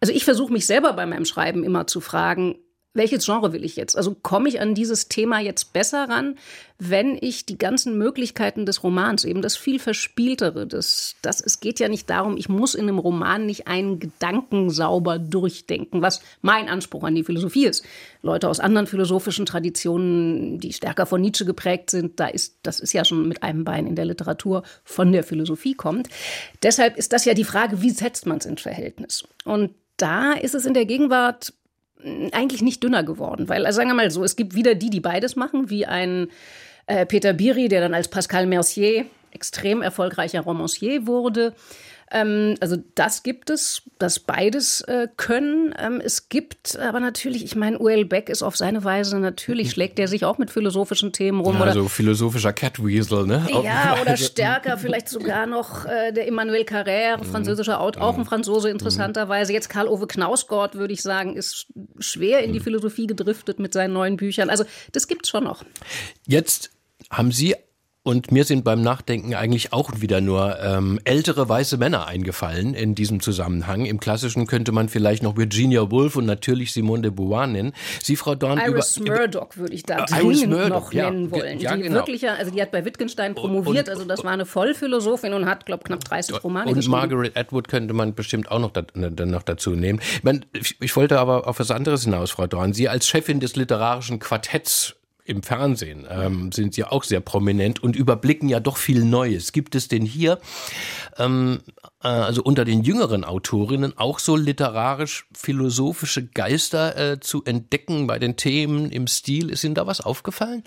Also 0.00 0.12
ich 0.12 0.24
versuche 0.24 0.52
mich 0.52 0.66
selber 0.66 0.92
bei 0.92 1.06
meinem 1.06 1.24
Schreiben 1.24 1.64
immer 1.64 1.86
zu 1.86 2.00
fragen, 2.00 2.58
welches 2.94 3.24
Genre 3.24 3.52
will 3.52 3.64
ich 3.64 3.76
jetzt? 3.76 3.96
Also 3.96 4.14
komme 4.14 4.48
ich 4.48 4.60
an 4.60 4.74
dieses 4.74 5.08
Thema 5.08 5.40
jetzt 5.40 5.72
besser 5.72 6.08
ran, 6.10 6.36
wenn 6.78 7.16
ich 7.20 7.46
die 7.46 7.56
ganzen 7.56 7.96
Möglichkeiten 7.96 8.66
des 8.66 8.82
Romans, 8.82 9.24
eben 9.24 9.40
das 9.40 9.56
viel 9.56 9.78
verspieltere, 9.78 10.66
das, 10.66 11.14
das, 11.22 11.40
es 11.40 11.60
geht 11.60 11.80
ja 11.80 11.88
nicht 11.88 12.10
darum, 12.10 12.36
ich 12.36 12.48
muss 12.48 12.74
in 12.74 12.88
einem 12.88 12.98
Roman 12.98 13.46
nicht 13.46 13.66
einen 13.66 13.98
Gedanken 13.98 14.68
sauber 14.68 15.18
durchdenken, 15.18 16.02
was 16.02 16.20
mein 16.42 16.68
Anspruch 16.68 17.04
an 17.04 17.14
die 17.14 17.24
Philosophie 17.24 17.66
ist. 17.66 17.84
Leute 18.20 18.48
aus 18.48 18.60
anderen 18.60 18.86
philosophischen 18.86 19.46
Traditionen, 19.46 20.58
die 20.58 20.72
stärker 20.72 21.06
von 21.06 21.20
Nietzsche 21.20 21.46
geprägt 21.46 21.90
sind, 21.90 22.20
da 22.20 22.26
ist, 22.26 22.58
das 22.62 22.78
ist 22.78 22.92
ja 22.92 23.04
schon 23.04 23.26
mit 23.26 23.42
einem 23.42 23.64
Bein 23.64 23.86
in 23.86 23.96
der 23.96 24.04
Literatur 24.04 24.64
von 24.84 25.12
der 25.12 25.24
Philosophie 25.24 25.74
kommt. 25.74 26.08
Deshalb 26.62 26.98
ist 26.98 27.12
das 27.12 27.24
ja 27.24 27.32
die 27.32 27.44
Frage, 27.44 27.80
wie 27.80 27.90
setzt 27.90 28.26
man 28.26 28.38
es 28.38 28.46
ins 28.46 28.60
Verhältnis? 28.60 29.24
Und 29.44 29.70
da 29.96 30.32
ist 30.32 30.54
es 30.54 30.66
in 30.66 30.74
der 30.74 30.84
Gegenwart 30.84 31.54
eigentlich 32.32 32.62
nicht 32.62 32.82
dünner 32.82 33.02
geworden, 33.02 33.48
weil, 33.48 33.66
also 33.66 33.76
sagen 33.76 33.90
wir 33.90 33.94
mal 33.94 34.10
so, 34.10 34.24
es 34.24 34.36
gibt 34.36 34.54
wieder 34.54 34.74
die, 34.74 34.90
die 34.90 35.00
beides 35.00 35.36
machen, 35.36 35.70
wie 35.70 35.86
ein 35.86 36.28
äh, 36.86 37.06
Peter 37.06 37.32
Biri, 37.32 37.68
der 37.68 37.80
dann 37.80 37.94
als 37.94 38.08
Pascal 38.08 38.46
Mercier 38.46 39.06
extrem 39.30 39.82
erfolgreicher 39.82 40.40
Romancier 40.40 41.06
wurde. 41.06 41.54
Ähm, 42.12 42.56
also 42.60 42.76
das 42.94 43.22
gibt 43.22 43.48
es, 43.48 43.82
das 43.98 44.20
beides 44.20 44.82
äh, 44.82 45.08
können. 45.16 45.74
Ähm, 45.78 46.00
es 46.04 46.28
gibt 46.28 46.78
aber 46.78 47.00
natürlich, 47.00 47.42
ich 47.42 47.56
meine, 47.56 47.80
Uel 47.80 48.04
Beck 48.04 48.28
ist 48.28 48.42
auf 48.42 48.56
seine 48.56 48.84
Weise, 48.84 49.18
natürlich 49.18 49.70
schlägt 49.70 49.98
er 49.98 50.08
sich 50.08 50.24
auch 50.26 50.36
mit 50.36 50.50
philosophischen 50.50 51.12
Themen 51.12 51.40
rum. 51.40 51.56
Ja, 51.56 51.62
oder, 51.62 51.72
so 51.72 51.88
philosophischer 51.88 52.52
Catweasel, 52.52 53.26
ne? 53.26 53.46
Ja, 53.64 53.96
oder 54.00 54.18
stärker, 54.18 54.76
vielleicht 54.76 55.08
sogar 55.08 55.46
noch 55.46 55.86
äh, 55.86 56.12
der 56.12 56.28
Emmanuel 56.28 56.62
Carrère, 56.62 57.18
mhm. 57.18 57.24
französischer 57.24 57.80
Autor, 57.80 58.02
auch 58.02 58.18
ein 58.18 58.26
Franzose 58.26 58.68
interessanterweise. 58.68 59.54
Jetzt 59.54 59.70
Karl-Ove 59.70 60.06
Knausgott, 60.06 60.74
würde 60.74 60.92
ich 60.92 61.00
sagen, 61.00 61.34
ist 61.34 61.66
schwer 61.98 62.44
in 62.44 62.52
die 62.52 62.58
mhm. 62.58 62.64
Philosophie 62.64 63.06
gedriftet 63.06 63.58
mit 63.58 63.72
seinen 63.72 63.94
neuen 63.94 64.16
Büchern. 64.16 64.50
Also 64.50 64.64
das 64.92 65.08
gibt's 65.08 65.30
schon 65.30 65.44
noch. 65.44 65.64
Jetzt 66.26 66.70
haben 67.10 67.32
Sie 67.32 67.56
und 68.04 68.32
mir 68.32 68.44
sind 68.44 68.64
beim 68.64 68.82
Nachdenken 68.82 69.34
eigentlich 69.34 69.72
auch 69.72 70.00
wieder 70.00 70.20
nur 70.20 70.58
ähm, 70.60 70.98
ältere 71.04 71.48
weiße 71.48 71.76
Männer 71.76 72.06
eingefallen 72.08 72.74
in 72.74 72.96
diesem 72.96 73.20
Zusammenhang. 73.20 73.84
Im 73.84 74.00
Klassischen 74.00 74.48
könnte 74.48 74.72
man 74.72 74.88
vielleicht 74.88 75.22
noch 75.22 75.36
Virginia 75.36 75.88
Woolf 75.90 76.16
und 76.16 76.26
natürlich 76.26 76.72
Simone 76.72 77.02
de 77.02 77.10
Beauvoir 77.12 77.46
nennen. 77.46 77.72
Sie, 78.02 78.16
Frau 78.16 78.34
Dorn, 78.34 78.58
Iris 78.58 78.96
über, 78.96 79.18
Murdoch 79.18 79.56
würde 79.56 79.74
ich 79.74 79.84
da 79.84 80.04
äh, 80.04 80.06
dringend 80.06 80.68
noch 80.68 80.92
ja, 80.92 81.10
nennen 81.10 81.30
wollen. 81.30 81.60
Ja, 81.60 81.76
die 81.76 81.82
genau. 81.82 81.94
wirklich, 81.94 82.28
also 82.28 82.50
die 82.50 82.60
hat 82.60 82.72
bei 82.72 82.84
Wittgenstein 82.84 83.36
promoviert, 83.36 83.88
und, 83.88 83.94
also 83.94 84.04
das 84.04 84.24
war 84.24 84.32
eine 84.32 84.46
Vollphilosophin 84.46 85.32
und 85.32 85.46
hat, 85.46 85.64
glaube 85.66 85.84
knapp 85.84 86.02
30 86.04 86.42
Romane 86.42 86.72
Und 86.72 86.88
Margaret 86.88 87.36
Atwood 87.36 87.68
könnte 87.68 87.94
man 87.94 88.14
bestimmt 88.14 88.50
auch 88.50 88.58
noch, 88.58 88.72
da, 88.72 88.82
ne, 88.94 89.12
dann 89.12 89.30
noch 89.30 89.42
dazu 89.44 89.70
nehmen. 89.70 90.00
Ich, 90.52 90.76
ich 90.80 90.96
wollte 90.96 91.20
aber 91.20 91.46
auf 91.46 91.60
was 91.60 91.70
anderes 91.70 92.02
hinaus, 92.02 92.32
Frau 92.32 92.48
Dorn. 92.48 92.72
Sie 92.72 92.88
als 92.88 93.06
Chefin 93.06 93.38
des 93.38 93.54
literarischen 93.54 94.18
Quartetts 94.18 94.96
im 95.24 95.42
Fernsehen 95.42 96.06
ähm, 96.10 96.50
sind 96.52 96.74
sie 96.74 96.84
auch 96.84 97.04
sehr 97.04 97.20
prominent 97.20 97.82
und 97.82 97.94
überblicken 97.96 98.48
ja 98.48 98.60
doch 98.60 98.76
viel 98.76 99.04
Neues. 99.04 99.52
Gibt 99.52 99.74
es 99.74 99.88
denn 99.88 100.04
hier, 100.04 100.38
ähm, 101.18 101.60
äh, 102.02 102.08
also 102.08 102.42
unter 102.42 102.64
den 102.64 102.82
jüngeren 102.82 103.24
Autorinnen, 103.24 103.96
auch 103.96 104.18
so 104.18 104.36
literarisch-philosophische 104.36 106.26
Geister 106.26 107.12
äh, 107.12 107.20
zu 107.20 107.44
entdecken 107.44 108.06
bei 108.06 108.18
den 108.18 108.36
Themen 108.36 108.90
im 108.90 109.06
Stil? 109.06 109.50
Ist 109.50 109.64
Ihnen 109.64 109.74
da 109.74 109.86
was 109.86 110.00
aufgefallen? 110.00 110.64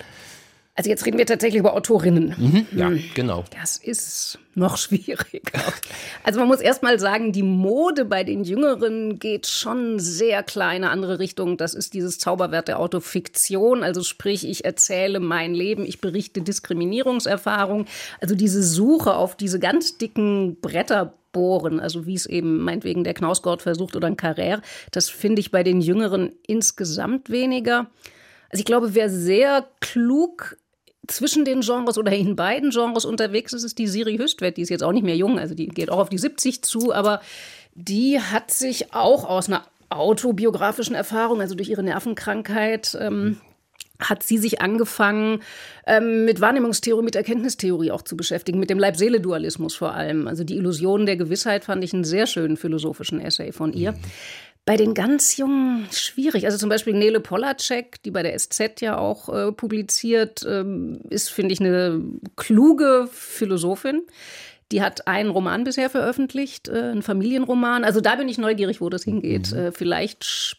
Also 0.77 0.89
jetzt 0.89 1.05
reden 1.05 1.17
wir 1.17 1.25
tatsächlich 1.25 1.59
über 1.59 1.73
Autorinnen. 1.73 2.35
Mhm, 2.38 2.67
ja, 2.77 2.89
hm. 2.89 3.01
genau. 3.13 3.45
Das 3.57 3.77
ist 3.77 4.39
noch 4.55 4.77
schwieriger. 4.77 5.39
Also 6.23 6.39
man 6.39 6.49
muss 6.49 6.59
erst 6.59 6.83
mal 6.83 6.99
sagen, 6.99 7.31
die 7.31 7.43
Mode 7.43 8.03
bei 8.03 8.23
den 8.23 8.43
Jüngeren 8.43 9.19
geht 9.19 9.47
schon 9.47 9.99
sehr 9.99 10.43
klar 10.43 10.71
in 10.71 10.83
eine 10.83 10.89
andere 10.89 11.19
Richtung. 11.19 11.55
Das 11.55 11.73
ist 11.73 11.93
dieses 11.93 12.19
Zauberwert 12.19 12.67
der 12.67 12.79
Autofiktion. 12.79 13.83
Also 13.83 14.03
sprich, 14.03 14.47
ich 14.47 14.65
erzähle 14.65 15.19
mein 15.19 15.53
Leben, 15.53 15.85
ich 15.85 16.01
berichte 16.01 16.41
Diskriminierungserfahrung. 16.41 17.85
Also 18.19 18.35
diese 18.35 18.61
Suche 18.61 19.15
auf 19.15 19.38
diese 19.38 19.59
ganz 19.59 19.97
dicken 19.97 20.59
Bretter 20.59 21.13
bohren, 21.31 21.79
also 21.79 22.05
wie 22.05 22.15
es 22.15 22.25
eben 22.25 22.59
meinetwegen 22.59 23.03
der 23.03 23.13
Knausgott 23.13 23.61
versucht 23.61 23.95
oder 23.95 24.07
ein 24.07 24.17
Carrère, 24.17 24.61
das 24.91 25.09
finde 25.09 25.41
ich 25.41 25.51
bei 25.51 25.63
den 25.63 25.79
Jüngeren 25.79 26.33
insgesamt 26.47 27.29
weniger. 27.29 27.88
Also 28.49 28.61
ich 28.61 28.65
glaube, 28.65 28.95
wer 28.95 29.09
sehr 29.09 29.67
klug 29.81 30.57
zwischen 31.08 31.46
den 31.46 31.62
Genres 31.62 31.98
oder 31.98 32.12
in 32.12 32.36
beiden 32.36 32.72
Genres 32.72 33.06
unterwegs 33.06 33.54
ist, 33.54 33.63
ist 33.63 33.78
die 33.78 33.88
Siri 33.88 34.18
Höchstwert. 34.18 34.58
Die 34.58 34.62
ist 34.62 34.70
jetzt 34.70 34.84
auch 34.84 34.91
nicht 34.91 35.06
mehr 35.06 35.15
jung, 35.15 35.39
also 35.39 35.56
die 35.56 35.68
geht 35.68 35.89
auch 35.89 36.00
auf 36.00 36.10
die 36.10 36.18
70 36.18 36.62
zu, 36.63 36.94
aber 36.94 37.22
die 37.74 38.20
hat 38.20 38.52
sich 38.52 38.94
auch 38.94 39.26
aus 39.26 39.48
einer 39.48 39.65
autobiografischen 39.89 40.96
Erfahrung, 40.96 41.41
also 41.41 41.56
durch 41.56 41.70
ihre 41.70 41.84
Nervenkrankheit, 41.84 42.98
ähm, 43.00 43.38
hat 44.00 44.24
sie 44.24 44.38
sich 44.38 44.62
angefangen, 44.62 45.41
ähm, 45.88 46.26
mit 46.26 46.41
Wahrnehmungstheorie, 46.41 47.04
mit 47.04 47.15
Erkenntnistheorie 47.15 47.91
auch 47.91 48.02
zu 48.02 48.18
beschäftigen, 48.18 48.60
mit 48.60 48.70
dem 48.70 48.80
Leib-Seele-Dualismus 48.80 49.76
vor 49.76 49.94
allem. 49.94 50.28
Also 50.28 50.44
die 50.44 50.58
Illusion 50.58 51.06
der 51.06 51.15
Gewissheit 51.15 51.63
fand 51.63 51.84
ich 51.84 51.94
einen 51.94 52.04
sehr 52.04 52.28
schönen 52.28 52.58
philosophischen 52.58 53.22
Essay 53.22 53.52
von 53.52 53.72
ihr. 53.72 53.94
Bei 54.65 54.78
den 54.78 54.95
ganz 54.95 55.38
Jungen 55.38 55.88
schwierig. 55.91 56.45
Also 56.45 56.58
zum 56.58 56.69
Beispiel 56.69 56.93
Nele 56.93 57.19
Polacek, 57.19 58.01
die 58.04 58.10
bei 58.10 58.23
der 58.23 58.38
SZ 58.38 58.82
ja 58.82 58.97
auch 58.97 59.30
äh, 59.30 59.51
publiziert, 59.51 60.43
ähm, 60.49 61.01
ist, 61.10 61.30
finde 61.30 61.54
ich, 61.54 61.60
eine 61.60 62.01
kluge 62.36 63.08
Philosophin. 63.12 64.01
Die 64.71 64.82
hat 64.82 65.08
einen 65.08 65.30
Roman 65.30 65.63
bisher 65.63 65.91
veröffentlicht, 65.91 66.67
äh, 66.67 66.80
einen 66.80 67.04
Familienroman. 67.04 67.84
Also 67.84 68.01
da 68.01 68.15
bin 68.15 68.28
ich 68.28 68.39
neugierig, 68.39 68.82
wo 68.82 68.89
das 68.89 69.04
hingeht. 69.04 69.51
Mhm. 69.51 69.58
Äh, 69.58 69.71
vielleicht 69.71 70.58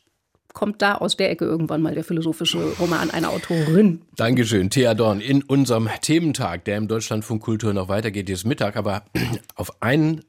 kommt 0.53 0.81
da 0.83 0.95
aus 0.95 1.17
der 1.17 1.31
Ecke 1.31 1.45
irgendwann 1.45 1.83
mal 1.83 1.95
der 1.95 2.05
philosophische 2.05 2.59
Roman 2.79 3.11
einer 3.11 3.31
Autorin. 3.31 4.03
Dankeschön, 4.17 4.71
Thea 4.71 4.95
Dorn. 4.95 5.21
In 5.21 5.43
unserem 5.43 5.89
Thementag, 6.01 6.65
der 6.65 6.79
im 6.79 6.89
Deutschlandfunk 6.89 7.43
Kultur 7.43 7.75
noch 7.75 7.89
weitergeht, 7.89 8.31
ist 8.31 8.45
Mittag, 8.45 8.77
aber 8.77 9.05
auf 9.57 9.83
einen 9.83 10.23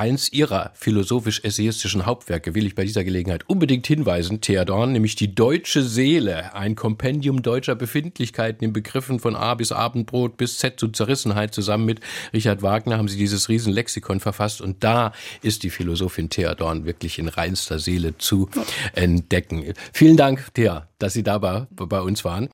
eins 0.00 0.32
ihrer 0.32 0.70
philosophisch-essayistischen 0.72 2.06
Hauptwerke 2.06 2.54
will 2.54 2.66
ich 2.66 2.74
bei 2.74 2.84
dieser 2.84 3.04
Gelegenheit 3.04 3.44
unbedingt 3.50 3.86
hinweisen, 3.86 4.40
Thea 4.40 4.64
Dorn, 4.64 4.92
nämlich 4.92 5.14
die 5.14 5.34
deutsche 5.34 5.82
Seele, 5.82 6.54
ein 6.54 6.74
Kompendium 6.74 7.42
deutscher 7.42 7.74
Befindlichkeiten 7.74 8.64
in 8.64 8.72
Begriffen 8.72 9.20
von 9.20 9.36
A 9.36 9.54
bis 9.54 9.72
Abendbrot 9.72 10.38
bis 10.38 10.56
Z 10.56 10.80
zu 10.80 10.88
Zerrissenheit. 10.88 11.52
Zusammen 11.52 11.84
mit 11.84 12.00
Richard 12.32 12.62
Wagner 12.62 12.96
haben 12.96 13.08
sie 13.08 13.18
dieses 13.18 13.50
Riesenlexikon 13.50 14.20
verfasst 14.20 14.62
und 14.62 14.82
da 14.82 15.12
ist 15.42 15.64
die 15.64 15.70
Philosophin 15.70 16.30
Thea 16.30 16.54
Dorn 16.54 16.86
wirklich 16.86 17.18
in 17.18 17.28
reinster 17.28 17.78
Seele 17.78 18.16
zu 18.16 18.48
entdecken. 18.94 19.74
Vielen 19.92 20.16
Dank, 20.16 20.54
Thea, 20.54 20.88
dass 20.98 21.12
Sie 21.12 21.22
da 21.22 21.36
bei, 21.36 21.66
bei 21.70 22.00
uns 22.00 22.24
waren. 22.24 22.48